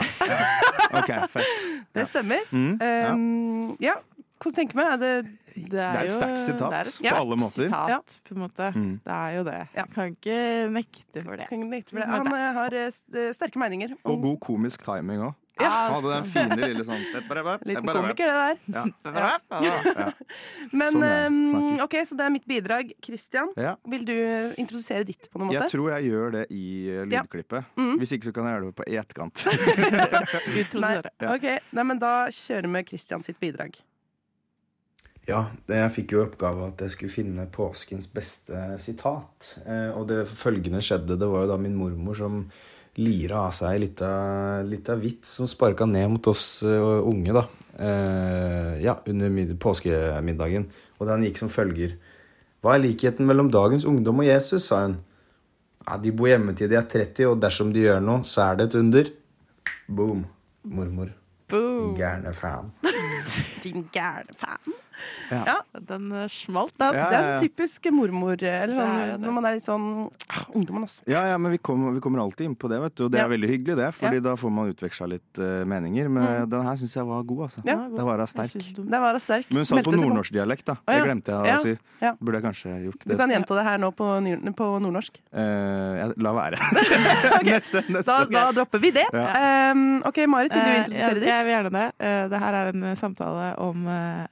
OK, 0.92 1.10
fett. 1.32 1.66
Det 1.98 2.06
stemmer. 2.12 2.46
Mm, 2.54 2.78
ja. 2.78 3.10
Um, 3.12 3.76
ja. 3.82 3.96
Hvordan 4.38 4.54
tenker 4.54 4.78
vi? 4.78 4.86
Det, 5.02 5.12
det 5.54 5.70
Det 5.72 5.80
er 5.82 6.04
et 6.04 6.12
sterkt 6.14 6.38
sitat 6.38 6.70
det 6.70 6.78
er 6.78 6.88
et 6.92 6.98
på 7.10 7.16
alle 7.18 7.36
måter. 7.40 7.66
Sitat, 7.66 7.88
Ja. 7.90 7.98
på 8.28 8.34
en 8.36 8.42
måte. 8.44 8.70
Mm. 8.74 9.00
Det 9.04 9.12
er 9.18 9.30
jo 9.36 9.42
det. 9.48 9.58
Ja. 9.74 9.84
Kan 9.94 10.14
ikke 10.14 10.38
nekte 10.70 11.24
for 11.24 11.36
det. 11.36 11.48
Kan 11.48 11.58
ikke 11.62 11.70
nekte 11.74 11.90
for 11.90 11.98
det. 12.04 12.08
Han 12.08 12.26
eh, 12.32 12.52
har 12.54 12.72
eh, 12.74 12.86
eh, 13.18 13.32
sterke 13.34 13.58
meninger. 13.58 13.96
om- 14.04 14.12
Og 14.14 14.22
god 14.22 14.40
komisk 14.40 14.82
timing 14.86 15.20
òg. 15.26 15.34
Ja. 15.58 15.90
Hadde 15.90 16.10
den 16.14 16.26
fine 16.30 16.54
lille 16.54 16.84
sånn 16.86 17.00
Liten 17.66 17.88
komiker, 17.88 18.28
det 18.30 18.36
der. 18.38 18.58
Ja. 18.70 18.84
Ja. 19.58 20.12
Men 20.78 20.92
Sånn 20.92 21.02
um. 21.26 21.80
OK, 21.82 21.96
så 22.06 22.14
det 22.14 22.26
er 22.28 22.30
mitt 22.30 22.46
bidrag. 22.46 22.92
Christian, 23.02 23.50
Ja. 23.56 23.74
vil 23.84 24.04
du 24.06 24.14
introdusere 24.56 25.02
ditt 25.04 25.26
på 25.32 25.40
noen 25.42 25.50
Jeg 25.56 25.66
tror 25.72 25.90
jeg 25.98 26.12
gjør 26.12 26.30
det 26.38 26.46
i 26.54 26.62
Ja. 27.10 27.24
lydklippet. 27.24 27.64
Mhm. 27.74 27.98
Hvis 27.98 28.12
ikke 28.14 28.30
så 28.30 28.34
kan 28.38 28.44
jeg 28.46 28.54
gjøre 28.54 28.70
det 28.70 28.76
på 28.78 28.86
i 28.86 28.96
etterkant. 29.02 29.44
Nei. 29.50 30.62
Introdusere. 30.62 31.10
Ja. 31.20 31.34
OK, 31.34 31.58
Nei, 31.72 31.82
men 31.90 31.98
da 31.98 32.14
kjører 32.30 32.70
vi 32.78 32.84
Christian 32.94 33.22
sitt 33.26 33.40
bidrag. 33.40 33.74
Ja, 35.28 35.42
jeg 35.68 35.92
fikk 35.92 36.14
jo 36.14 36.22
oppgave 36.24 36.70
at 36.70 36.80
jeg 36.80 36.94
skulle 36.94 37.12
finne 37.12 37.44
påskens 37.52 38.08
beste 38.08 38.62
sitat. 38.80 39.58
Eh, 39.66 39.90
og 39.92 40.06
det 40.08 40.22
følgende 40.30 40.80
skjedde. 40.84 41.18
Det 41.20 41.28
var 41.28 41.44
jo 41.44 41.50
da 41.50 41.58
min 41.60 41.76
mormor 41.76 42.16
som 42.16 42.46
lira 42.98 43.44
av 43.46 43.52
seg 43.54 43.76
ei 43.76 43.82
lita 44.66 44.96
vits 44.98 45.36
som 45.38 45.46
sparka 45.46 45.86
ned 45.86 46.08
mot 46.14 46.30
oss 46.32 46.62
eh, 46.66 47.02
unge, 47.04 47.36
da. 47.36 47.44
Eh, 47.76 48.72
ja, 48.86 48.96
under 49.04 49.52
påskemiddagen. 49.60 50.64
Og 50.98 51.12
den 51.12 51.28
gikk 51.28 51.42
som 51.44 51.52
følger. 51.52 51.98
Hva 52.64 52.74
er 52.74 52.86
likheten 52.88 53.28
mellom 53.28 53.52
dagens 53.52 53.84
ungdom 53.86 54.24
og 54.24 54.30
Jesus, 54.30 54.66
sa 54.72 54.80
hun. 54.86 54.96
Ja, 55.84 56.00
De 56.00 56.12
bor 56.12 56.32
hjemme 56.32 56.56
til 56.56 56.72
de 56.72 56.80
er 56.80 56.88
30, 56.88 57.28
og 57.28 57.38
dersom 57.44 57.70
de 57.76 57.84
gjør 57.84 58.00
noe, 58.02 58.24
så 58.26 58.48
er 58.48 58.58
det 58.58 58.70
et 58.70 58.80
under. 58.80 59.14
Boom. 59.86 60.24
Mormor. 60.64 61.12
Boom. 61.52 61.94
Gærne 61.96 62.32
fan. 62.36 62.72
Din 63.62 63.86
gærne 63.92 64.34
fan. 64.40 64.78
Ja. 65.30 65.42
Ja. 65.46 65.80
Den 65.90 66.12
eh, 66.12 66.28
smalt, 66.32 66.74
den. 66.78 66.94
Ja, 66.94 67.08
Det 67.10 67.18
er 67.18 67.26
så 67.38 67.46
typisk 67.46 67.88
mormor. 67.92 68.36
Eller 68.38 68.74
er 68.74 68.74
sånn, 68.74 68.96
det. 69.12 69.18
når 69.24 69.36
man 69.36 69.48
er 69.48 69.56
litt 69.58 69.66
sånn 69.66 69.86
ah, 70.28 70.44
Ungdommen, 70.56 70.86
altså. 70.88 71.04
Ja, 71.10 71.24
ja, 71.28 71.38
men 71.40 71.54
vi 71.54 71.60
kommer, 71.62 71.92
vi 71.96 72.02
kommer 72.04 72.22
alltid 72.22 72.48
inn 72.48 72.56
på 72.58 72.70
det, 72.72 72.80
vet 72.82 72.96
du. 72.96 73.04
Og 73.06 73.12
det 73.12 73.20
Ja. 73.20 73.26
er 73.26 73.32
veldig 73.34 73.50
hyggelig, 73.52 73.76
det. 73.78 73.90
Fordi 73.98 74.22
da 74.24 74.34
får 74.36 74.52
man 74.54 74.72
utveksla 74.72 75.08
litt 75.10 75.40
uh, 75.42 75.64
meninger. 75.68 76.08
Men 76.08 76.48
den 76.50 76.66
her 76.66 76.76
syns 76.80 76.96
jeg 76.96 77.06
var 77.08 77.22
god, 77.22 77.42
altså. 77.48 77.64
Ja. 77.68 77.78
Det 77.92 78.06
var 78.08 78.24
sterk. 78.26 78.56
Var 78.78 79.18
sterk. 79.22 79.50
Men 79.50 79.62
hun 79.62 79.68
sa 79.68 79.76
det 79.76 79.84
på 79.84 79.96
nordnorsk 79.96 80.32
dialekt, 80.38 80.66
da. 80.68 80.78
Å, 80.78 80.92
ja. 80.92 80.98
Det 80.98 81.08
glemte 81.08 81.38
jeg 81.38 81.58
å 81.58 81.62
si. 81.64 81.74
Ja. 82.02 82.14
Burde 82.18 82.38
jeg 82.38 82.46
kanskje 82.46 82.74
gjort 82.86 83.06
Du 83.10 83.16
kan 83.18 83.32
gjenta 83.32 83.58
det 83.58 83.64
her 83.66 83.80
nå 83.82 83.90
på, 83.96 84.08
på 84.58 84.68
nordnorsk. 84.84 85.20
Uh, 85.32 86.14
la 86.16 86.34
være. 86.36 86.60
neste, 87.48 87.84
neste. 87.88 88.06
Da, 88.08 88.24
da 88.30 88.44
dropper 88.56 88.82
vi 88.82 88.92
det. 88.94 89.06
Ja. 89.12 89.72
Um, 89.72 90.00
OK, 90.08 90.22
Marit, 90.30 90.54
vil 90.54 90.62
du 90.62 90.74
introdusere 90.82 91.14
jeg, 91.14 91.20
ditt? 91.20 91.30
jeg 91.32 91.48
vil 91.48 91.54
gjerne 91.56 91.74
det. 91.74 91.86
Uh, 91.98 92.24
det 92.32 92.42
her 92.44 92.58
er 92.60 92.72
en 92.72 92.88
samtale 92.98 93.50
om, 93.62 93.88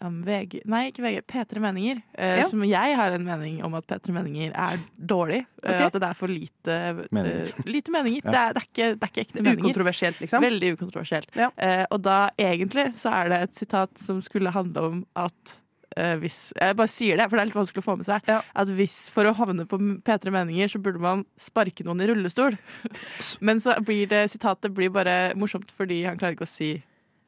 om 0.06 0.20
VG 0.26 0.55
Nei, 0.64 0.82
ikke 0.90 1.02
VG. 1.04 1.20
P3 1.28 1.60
Meninger. 1.60 2.02
eh, 2.14 2.38
Ja. 2.40 2.46
Som 2.48 2.62
jeg 2.64 2.96
har 2.96 3.12
en 3.16 3.24
mening 3.26 3.58
om 3.64 3.74
at 3.74 3.86
P3 3.86 4.12
Meninger 4.16 4.52
er 4.54 4.78
dårlig. 4.96 5.42
Okay. 5.62 5.74
Ok. 5.74 5.86
At 5.88 5.92
det 6.00 6.08
er 6.08 6.14
for 6.14 6.28
lite 6.32 6.78
meninger. 7.12 7.52
Uh, 7.58 7.68
lite 7.76 7.90
meninger. 7.94 8.22
Ja. 8.24 8.30
Det, 8.30 8.40
er, 8.40 8.52
det, 8.56 8.62
er 8.62 8.66
ikke, 8.70 8.88
det 8.94 9.02
er 9.02 9.12
ikke 9.12 9.24
ekte 9.26 9.42
meninger. 9.42 9.62
Ukontroversielt, 9.64 10.20
liksom? 10.24 10.42
Veldig 10.46 10.72
ukontroversielt. 10.78 11.30
Ja. 11.36 11.50
Eh, 11.56 11.84
og 11.90 12.02
da 12.06 12.18
egentlig 12.38 12.88
så 13.00 13.12
er 13.12 13.28
det 13.32 13.42
et 13.48 13.54
sitat 13.62 13.98
som 13.98 14.22
skulle 14.24 14.52
handle 14.54 14.82
om 14.90 14.98
at 15.16 15.54
eh, 15.96 16.16
hvis 16.20 16.52
Jeg 16.60 16.76
bare 16.76 16.92
sier 16.92 17.16
det, 17.16 17.28
for 17.30 17.36
det 17.38 17.42
er 17.44 17.50
litt 17.52 17.56
vanskelig 17.60 17.82
å 17.84 17.86
få 17.86 17.96
med 18.00 18.06
seg. 18.08 18.26
Ja. 18.28 18.40
At 18.54 18.68
hvis 18.76 18.96
for 19.14 19.24
å 19.28 19.34
havne 19.38 19.64
på 19.68 19.78
P3 20.04 20.32
Meninger, 20.34 20.68
så 20.68 20.80
burde 20.82 21.00
man 21.00 21.24
sparke 21.40 21.84
noen 21.86 22.00
i 22.04 22.10
rullestol. 22.10 22.58
Men 23.46 23.60
så 23.64 23.76
blir 23.84 24.06
det 24.10 24.26
sitatet 24.34 24.74
blir 24.76 24.92
bare 24.94 25.32
morsomt 25.38 25.72
fordi 25.72 26.02
han 26.08 26.18
klarer 26.20 26.36
ikke 26.36 26.46
å 26.48 26.50
si 26.50 26.74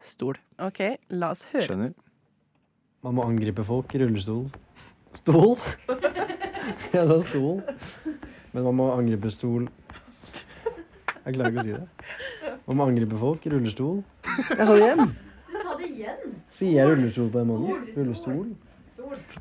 stol. 0.05 0.37
OK, 0.63 0.79
la 1.11 1.33
oss 1.35 1.47
høre. 1.53 1.65
Skjønner. 1.67 1.95
Man 3.07 3.15
må 3.15 3.25
angripe 3.31 3.63
folk 3.63 3.93
i 3.95 4.01
rullestol. 4.03 4.49
Stol? 5.21 5.53
Jeg 6.95 7.05
sa 7.07 7.19
stol. 7.29 7.61
Men 8.53 8.65
man 8.67 8.75
må 8.79 8.89
angripe 8.95 9.31
stol 9.33 9.69
Jeg 11.25 11.37
klarer 11.37 11.53
ikke 11.53 11.63
å 11.63 11.67
si 11.67 11.75
det. 11.77 12.57
Man 12.67 12.81
må 12.81 12.89
angripe 12.91 13.21
folk 13.21 13.47
i 13.47 13.53
rullestol. 13.53 14.01
Jeg 14.27 14.59
sa 14.59 14.67
det 14.73 14.81
igjen! 14.81 15.05
Du 15.49 15.59
sa 15.61 15.77
det 15.79 15.91
igjen. 15.93 16.35
Sier 16.59 16.75
jeg 16.81 16.91
rullestol 16.91 17.31
på 17.33 17.43
den 17.43 17.53
måten? 17.53 17.87
Rullestol? 17.95 18.43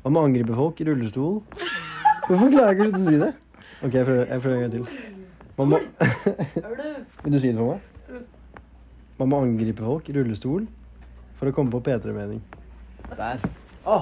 Man 0.04 0.14
må 0.14 0.22
angripe 0.28 0.54
folk 0.56 0.80
i 0.80 0.86
rullestol. 0.88 1.40
Hvorfor 2.28 2.52
klarer 2.52 2.70
jeg 2.70 2.78
ikke 2.78 2.86
å 2.86 2.90
slutte 2.92 3.02
å 3.02 3.08
si 3.08 3.20
det? 3.24 3.32
OK, 3.78 3.98
jeg 3.98 4.06
prøver, 4.06 4.22
jeg 4.28 4.44
prøver 4.44 4.54
en 4.54 4.62
gang 4.62 4.74
til. 4.76 4.84
Man 5.58 5.72
må 5.72 5.82
Vil 7.24 7.34
du 7.34 7.40
si 7.42 7.50
det 7.50 7.58
for 7.58 7.74
meg? 7.74 8.22
Man 9.18 9.32
må 9.32 9.42
angripe 9.48 9.82
folk 9.90 10.08
i 10.12 10.14
rullestol 10.14 10.70
for 11.40 11.50
å 11.50 11.56
komme 11.56 11.74
på 11.74 11.82
P3-mening. 11.88 12.44
Der. 13.16 13.38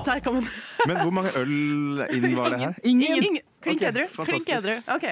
Der 0.04 0.20
kom 0.24 0.34
den. 0.34 0.46
Men 0.86 1.00
hvor 1.00 1.10
mange 1.10 1.30
øl 1.38 2.06
inn 2.10 2.36
var 2.36 2.48
det 2.48 2.60
her? 2.60 2.72
Ingen. 2.90 3.38
Klink 3.62 3.82
Ok, 3.82 3.88
edru. 3.88 4.06
fantastisk. 4.12 4.46
Klink 4.46 4.64
edru. 4.64 4.94
OK. 4.94 5.04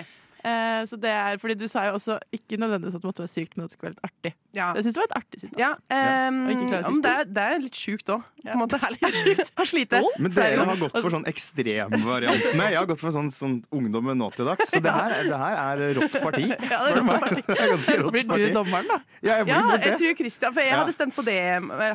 Eh, 0.45 0.85
så 0.85 0.97
det 1.01 1.09
er, 1.09 1.39
fordi 1.41 1.55
du 1.57 1.65
sa 1.73 1.87
jo 1.89 1.95
også 1.97 2.19
ikke 2.37 2.59
nødvendigvis 2.61 2.99
at 2.99 3.01
det 3.01 3.09
måtte 3.09 3.25
være 3.25 3.33
sykt, 3.33 3.55
men 3.57 3.65
at 3.65 3.71
det 3.71 3.77
skulle 3.79 3.89
være 3.89 3.95
litt 3.97 4.09
artig. 4.11 4.33
Ja. 4.55 4.67
Jeg 4.77 4.85
syns 4.85 4.97
det 4.97 5.01
var 5.01 5.09
et 5.09 5.17
artig 5.17 5.41
sitat. 5.41 5.57
Ja, 5.59 5.71
um, 5.73 5.87
ja, 5.89 6.81
men 6.85 7.01
det, 7.03 7.13
er, 7.13 7.31
det 7.37 7.45
er 7.45 7.63
litt 7.63 7.79
sjukt 7.79 8.13
òg. 8.13 8.27
Ja. 8.45 8.59
Det 8.69 8.81
er 8.87 8.93
litt 8.95 9.17
sjukt. 9.17 9.53
Å 9.57 9.67
slite. 9.67 10.01
Men 10.21 10.35
dere 10.37 10.67
har 10.69 10.81
gått 10.83 10.99
for 10.99 11.17
sånn 11.17 11.27
ekstremvariantene. 11.33 12.69
Jeg 12.75 12.79
har 12.79 12.91
gått 12.93 13.03
for 13.03 13.17
sånn, 13.17 13.33
sånn 13.35 13.57
ungdom 13.75 14.13
nå 14.21 14.31
til 14.37 14.51
dags. 14.51 14.69
Så 14.69 14.83
det 14.85 14.95
her, 14.95 15.17
det 15.31 15.41
her 15.41 15.59
er 15.65 15.85
rått 15.99 16.21
parti. 16.23 16.47
Ja, 16.53 16.79
det 16.85 16.93
er 16.93 17.01
rått 17.01 17.25
parti. 17.25 17.43
Det 17.55 17.59
er 17.61 17.71
ganske 17.75 17.97
rått 18.01 18.15
Blir 18.15 18.49
du 18.49 18.55
dommeren, 18.55 18.89
da? 18.89 18.97
Ja, 19.25 19.39
jeg 19.41 19.47
blir 19.49 19.55
Ja, 19.55 19.77
jeg 19.81 19.99
tror 20.01 20.15
Christian 20.19 20.55
For 20.55 20.65
jeg 20.65 20.77
hadde 20.77 20.95
stemt 20.97 21.17
på 21.17 21.25
det. 21.27 21.41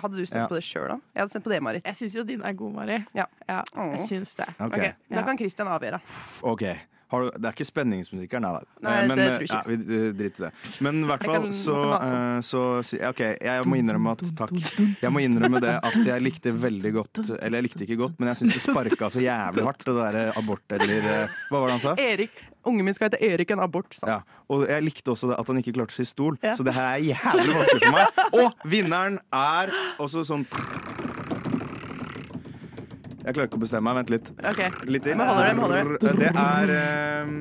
Hadde 0.04 0.16
du 0.16 0.26
stemt 0.26 0.44
Ja. 0.44 0.50
på 0.52 0.58
det 0.58 0.66
sjøl, 0.66 0.88
da? 0.92 1.00
Jeg 1.16 1.24
hadde 1.24 1.34
stemt 1.34 1.46
på 1.46 1.54
det, 1.54 1.60
Marit. 1.66 1.86
Jeg 1.86 2.00
syns 2.02 2.16
jo 2.20 2.26
din 2.28 2.44
er 2.46 2.56
god, 2.60 2.76
Mari. 2.76 3.00
Ja. 3.18 3.26
Ja, 3.50 3.64
jeg 3.94 4.06
syns 4.08 4.36
det. 4.38 4.48
Okay. 4.58 4.70
Okay. 4.70 4.94
Da 5.14 5.26
kan 5.28 5.40
Christian 5.40 5.72
avgjøre. 5.72 6.02
Ok. 6.54 6.66
Har 7.10 7.24
du, 7.26 7.30
det 7.42 7.48
er 7.50 7.56
ikke 7.56 7.66
spenningsmusikk 7.66 8.34
her, 8.38 8.42
nei. 8.44 8.52
nei. 8.54 8.66
Nei, 8.86 8.96
Eh, 9.00 9.08
Men, 9.10 9.18
det 9.18 9.24
eh, 9.26 9.30
tror 9.32 9.42
jeg 9.42 9.50
ja, 9.50 9.60
ikke. 9.60 9.70
vi 9.70 9.96
eh, 10.00 10.12
driter 10.20 10.44
i 10.44 10.46
det. 10.46 10.52
Men 10.86 11.00
i 11.02 11.08
hvert 11.10 11.24
fall 11.26 11.48
så, 11.50 11.64
som. 11.64 11.94
eh, 12.10 12.42
så 12.46 12.62
OK, 13.10 13.22
jeg 13.50 13.66
må 13.66 13.80
innrømme 13.80 14.12
at 14.14 14.22
Takk. 14.38 14.54
Jeg 15.02 15.12
må 15.16 15.24
innrømme 15.26 15.62
det 15.64 15.74
at 15.90 15.98
jeg 16.06 16.22
likte 16.22 16.54
veldig 16.54 16.92
godt 17.00 17.22
Eller 17.40 17.58
jeg 17.60 17.66
likte 17.70 17.84
ikke 17.88 17.98
godt, 18.04 18.20
men 18.20 18.30
jeg 18.30 18.42
syns 18.44 18.54
det 18.60 18.62
sparka 18.68 19.10
så 19.16 19.24
jævlig 19.24 19.66
hardt, 19.66 19.86
det 19.90 19.96
derre 19.98 20.28
abort 20.38 20.78
eller 20.78 21.10
eh, 21.16 21.40
Hva 21.50 21.64
var 21.64 21.68
det 21.72 21.78
han 21.80 21.84
sa? 21.88 21.96
Erik. 22.04 22.46
Ungen 22.68 22.84
min 22.86 22.94
skal 22.94 23.08
hete 23.10 23.22
Erik 23.24 23.50
en 23.56 23.62
abort, 23.64 23.94
sa 23.96 24.06
han. 24.06 24.14
Ja, 24.20 24.44
og 24.52 24.66
jeg 24.68 24.84
likte 24.84 25.14
også 25.14 25.32
at 25.34 25.48
han 25.48 25.62
ikke 25.62 25.74
klarte 25.78 25.96
å 25.96 25.98
si 25.98 26.06
stol, 26.06 26.36
Ja. 26.44 26.52
så 26.54 26.66
det 26.68 26.74
her 26.76 26.98
er 26.98 27.06
jævlig 27.08 27.56
vanskelig 27.56 27.86
for 27.86 27.96
meg. 27.96 28.20
Og 28.44 28.66
vinneren 28.70 29.16
er 29.34 29.72
også 29.98 30.26
sånn 30.28 30.44
Jeg 33.20 33.36
klarer 33.36 33.48
ikke 33.50 33.60
å 33.60 33.64
bestemme 33.64 33.90
meg. 33.90 34.00
Vent 34.00 34.14
litt. 34.14 34.32
Okay. 34.52 34.70
Litt 34.88 35.06
til. 35.06 35.20
Holder 35.20 35.50
det, 35.50 35.56
holder 35.60 35.92
det. 36.00 36.14
Det 36.20 36.32
er 36.32 36.74
eh, 36.76 37.34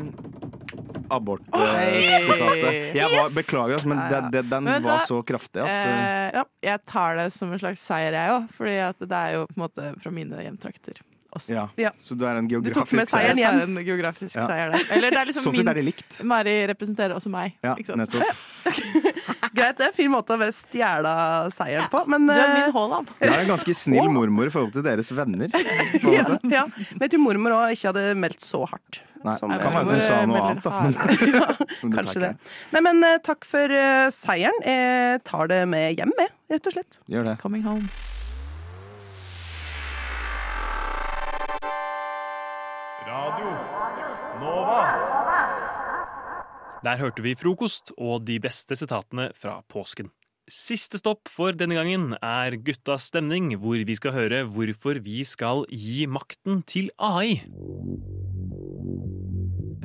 abort-sitatet. 1.15 2.81
Jeg 2.99 3.13
var, 3.15 3.29
beklager, 3.37 3.77
altså, 3.79 3.93
men 3.93 4.03
det, 4.11 4.23
det, 4.35 4.43
den 4.51 4.67
Men 4.69 4.89
var 4.89 5.05
så 5.07 5.21
kraftig 5.27 5.63
at 5.65 5.71
eh, 5.71 6.41
ja, 6.41 6.45
jeg 6.71 6.83
tar 6.89 7.21
det 7.21 7.29
som 7.37 7.53
en 7.55 7.63
slags 7.63 7.85
seier, 7.85 8.17
jeg 8.17 8.35
òg. 8.35 8.51
Fordi 8.57 8.75
det 9.05 9.23
er 9.23 9.39
jo 9.39 9.47
på 9.49 9.57
en 9.59 9.65
måte 9.69 9.93
fra 10.03 10.15
mine 10.15 10.43
hjemtrakter 10.45 11.01
ja. 11.47 11.69
Ja. 11.77 11.91
Så 12.01 12.15
du 12.15 12.25
er 12.27 12.39
en 12.41 12.49
geografisk 12.49 13.11
seieren 13.11 13.37
Det 13.37 13.43
igjen. 13.43 13.61
er 13.61 13.63
en 13.63 13.85
geografisk 13.87 14.37
Ja. 14.37 14.47
seier, 14.47 14.71
det. 14.73 14.81
Eller 14.91 15.11
det 15.11 15.21
er 15.21 15.27
liksom 15.27 15.45
Sånn 15.45 15.57
sett 15.57 15.69
er 15.69 15.75
det 15.75 15.85
likt. 15.85 16.21
Mari 16.25 16.55
representerer 16.67 17.15
også 17.15 17.31
meg. 17.31 17.59
Ja, 17.63 17.77
nettopp. 17.77 18.25
Greit, 19.59 19.79
det 19.79 19.87
er 19.89 19.91
en 19.91 19.97
fin 19.97 20.13
måte 20.13 20.37
å 20.37 20.41
være 20.41 20.55
stjele 20.57 21.13
seieren 21.55 21.91
på. 21.93 22.05
Men, 22.11 22.29
du 22.29 22.35
er 22.35 22.45
eh, 22.45 22.55
min 22.55 22.75
Haaland. 22.77 23.13
Jeg 23.21 23.35
er 23.35 23.45
en 23.45 23.53
ganske 23.53 23.77
snill 23.77 24.11
mormor 24.15 24.49
i 24.49 24.55
forhold 24.55 24.73
til 24.77 24.87
deres 24.87 25.13
venner. 25.15 25.53
ja, 26.17 26.25
ja, 26.47 26.65
Men 26.95 27.07
jeg 27.07 27.15
tror 27.15 27.25
mormor 27.27 27.59
òg 27.59 27.77
ikke 27.77 27.93
hadde 27.93 28.09
meldt 28.23 28.45
så 28.45 28.65
hardt. 28.71 29.03
Nei, 29.25 29.35
som, 29.39 29.51
kan 29.51 29.75
være 29.75 29.83
eh, 29.83 29.91
hun 29.91 30.03
sa 30.05 30.19
noe 30.31 30.43
annet, 30.45 30.63
da. 30.63 30.75
ja, 31.39 31.47
kanskje 31.97 32.23
det. 32.23 32.31
Nei, 32.75 32.83
men 32.87 33.03
eh, 33.07 33.19
takk 33.25 33.49
for 33.49 33.75
uh, 33.75 34.07
seieren. 34.15 34.63
Jeg 34.63 35.25
tar 35.27 35.51
det 35.51 35.65
med 35.71 35.99
hjem, 35.99 36.15
jeg, 36.23 36.35
rett 36.55 36.71
og 36.71 36.79
slett. 36.79 37.01
Gjør 37.11 37.33
det. 37.33 37.39
Coming 37.43 37.67
home. 37.67 37.91
Radio 43.09 43.51
Nova. 44.39 45.18
Der 46.85 47.01
hørte 47.01 47.25
vi 47.25 47.35
frokost 47.35 47.91
og 47.99 48.27
de 48.29 48.39
beste 48.43 48.77
sitatene 48.79 49.31
fra 49.35 49.59
påsken. 49.71 50.13
Siste 50.49 50.97
stopp 51.01 51.29
for 51.29 51.53
denne 51.53 51.77
gangen 51.77 52.15
er 52.25 52.57
Guttas 52.65 53.11
stemning, 53.11 53.51
hvor 53.61 53.83
vi 53.85 53.97
skal 53.99 54.15
høre 54.15 54.45
hvorfor 54.49 55.01
vi 55.05 55.21
skal 55.29 55.67
gi 55.69 56.07
makten 56.09 56.63
til 56.65 56.89
AI. 56.97 57.43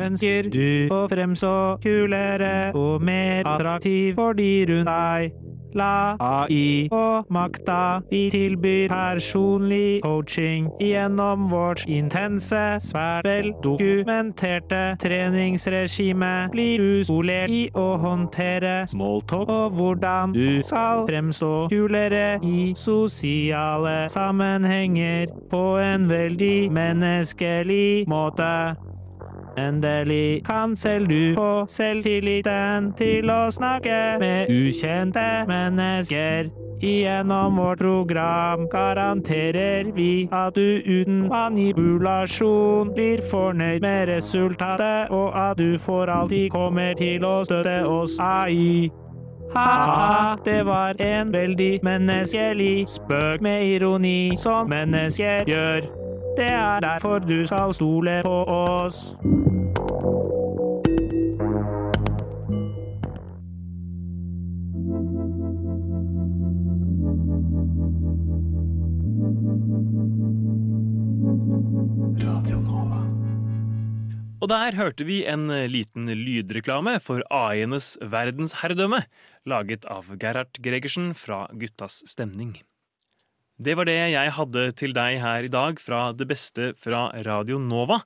Ønsker 0.03 0.47
du 0.53 0.93
å 0.93 1.03
fremstå 1.11 1.53
kulere 1.83 2.53
og 2.77 3.03
mer 3.05 3.43
attraktiv 3.45 4.15
for 4.17 4.37
de 4.39 4.51
rundt 4.71 4.89
deg? 4.89 5.42
La 5.75 6.15
AI 6.19 6.87
og 6.93 7.29
makta 7.33 8.01
vi 8.09 8.27
tilbyr 8.33 8.91
personlig 8.91 10.01
coaching 10.03 10.69
gjennom 10.81 11.49
vårt 11.51 11.85
intense, 11.89 12.61
svært 12.83 13.25
veldokumenterte 13.27 14.81
treningsregime. 15.01 16.31
Blir 16.53 16.83
du 16.83 17.03
skolert 17.07 17.53
i 17.53 17.63
å 17.73 17.87
håndtere 18.01 18.75
smalltalk 18.91 19.49
og 19.49 19.77
hvordan 19.77 20.35
du 20.35 20.61
skal 20.65 21.05
fremstå 21.09 21.53
kulere 21.73 22.39
i 22.45 22.73
sosiale 22.77 24.09
sammenhenger 24.13 25.33
på 25.51 25.63
en 25.81 26.09
veldig 26.09 26.57
menneskelig 26.73 28.05
måte. 28.11 28.53
Endelig 29.57 30.45
kan 30.45 30.77
selv 30.77 31.07
du 31.07 31.35
få 31.37 31.65
selvtilliten 31.69 32.93
til 32.97 33.29
å 33.29 33.51
snakke 33.53 34.17
med 34.19 34.49
ukjente 34.49 35.45
mennesker. 35.47 36.49
Gjennom 36.83 37.55
vårt 37.55 37.79
program 37.79 38.67
garanterer 38.67 39.91
vi 39.95 40.27
at 40.31 40.55
du 40.55 40.81
uten 40.83 41.29
manipulasjon 41.29 42.91
blir 42.95 43.21
fornøyd 43.31 43.81
med 43.81 44.09
resultatet, 44.09 45.13
og 45.13 45.31
at 45.37 45.57
du 45.57 45.77
for 45.77 46.11
alltid 46.11 46.49
kommer 46.51 46.93
til 46.99 47.23
å 47.23 47.39
støtte 47.47 47.85
oss 47.87 48.19
AI. 48.19 48.91
Ha-ha, 49.55 50.35
det 50.45 50.65
var 50.65 50.99
en 50.99 51.33
veldig 51.33 51.79
menneskelig 51.83 52.87
spøk 52.89 53.41
med 53.41 53.67
ironi, 53.77 54.33
som 54.35 54.67
mennesker 54.69 55.45
gjør. 55.47 56.02
Det 56.37 56.49
er 56.49 56.79
derfor 56.81 57.19
du 57.21 57.45
skal 57.45 57.73
stole 57.73 58.21
på 58.25 58.37
oss. 58.49 59.13
Og 74.43 74.49
der 74.51 74.75
hørte 74.75 75.05
vi 75.07 75.21
en 75.29 75.47
liten 75.71 76.09
lydreklame 76.09 76.97
for 76.99 77.21
AI-enes 77.31 77.93
verdensherredømme, 78.01 79.05
laget 79.47 79.85
av 79.85 80.11
Gerhard 80.19 80.59
Gregersen 80.59 81.13
fra 81.15 81.45
Guttas 81.55 82.01
Stemning. 82.09 82.57
Det 83.63 83.77
var 83.79 83.87
det 83.87 83.95
jeg 84.11 84.31
hadde 84.35 84.63
til 84.75 84.91
deg 84.95 85.21
her 85.21 85.45
i 85.47 85.51
dag 85.51 85.77
fra 85.79 86.09
det 86.11 86.25
beste 86.27 86.73
fra 86.75 87.05
Radio 87.23 87.61
Nova. 87.61 88.01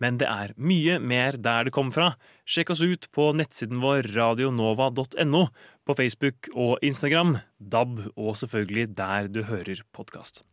Men 0.00 0.16
det 0.16 0.28
er 0.30 0.54
mye 0.56 0.96
mer 1.02 1.36
der 1.36 1.68
det 1.68 1.74
kom 1.76 1.90
fra. 1.92 2.14
Sjekk 2.48 2.72
oss 2.72 2.80
ut 2.80 3.10
på 3.12 3.26
nettsiden 3.36 3.82
vår 3.82 4.08
radionova.no, 4.14 5.42
på 5.84 5.98
Facebook 5.98 6.48
og 6.54 6.80
Instagram, 6.80 7.36
DAB 7.58 7.98
og 8.14 8.40
selvfølgelig 8.40 8.96
der 8.96 9.28
du 9.28 9.42
hører 9.50 9.84
podkast. 9.92 10.46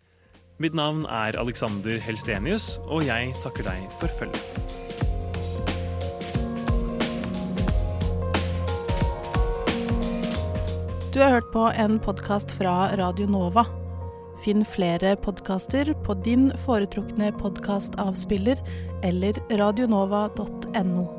Mitt 0.59 0.75
navn 0.75 1.05
er 1.07 1.39
Alexander 1.39 2.01
Helstenius, 2.03 2.81
og 2.83 3.07
jeg 3.07 3.31
takker 3.39 3.63
deg 3.69 3.87
for 4.01 4.11
følget. 4.19 4.43
Du 11.15 11.23
har 11.23 11.39
hørt 11.39 11.53
på 11.55 11.69
en 11.79 12.01
podkast 12.03 12.59
fra 12.59 12.89
Radio 12.99 13.29
Nova. 13.29 13.78
Finn 14.39 14.63
flere 14.65 15.15
podkaster 15.19 15.93
på 16.05 16.15
din 16.23 16.49
foretrukne 16.65 17.31
podkastavspiller 17.41 18.61
eller 19.03 19.39
radionova.no. 19.51 21.18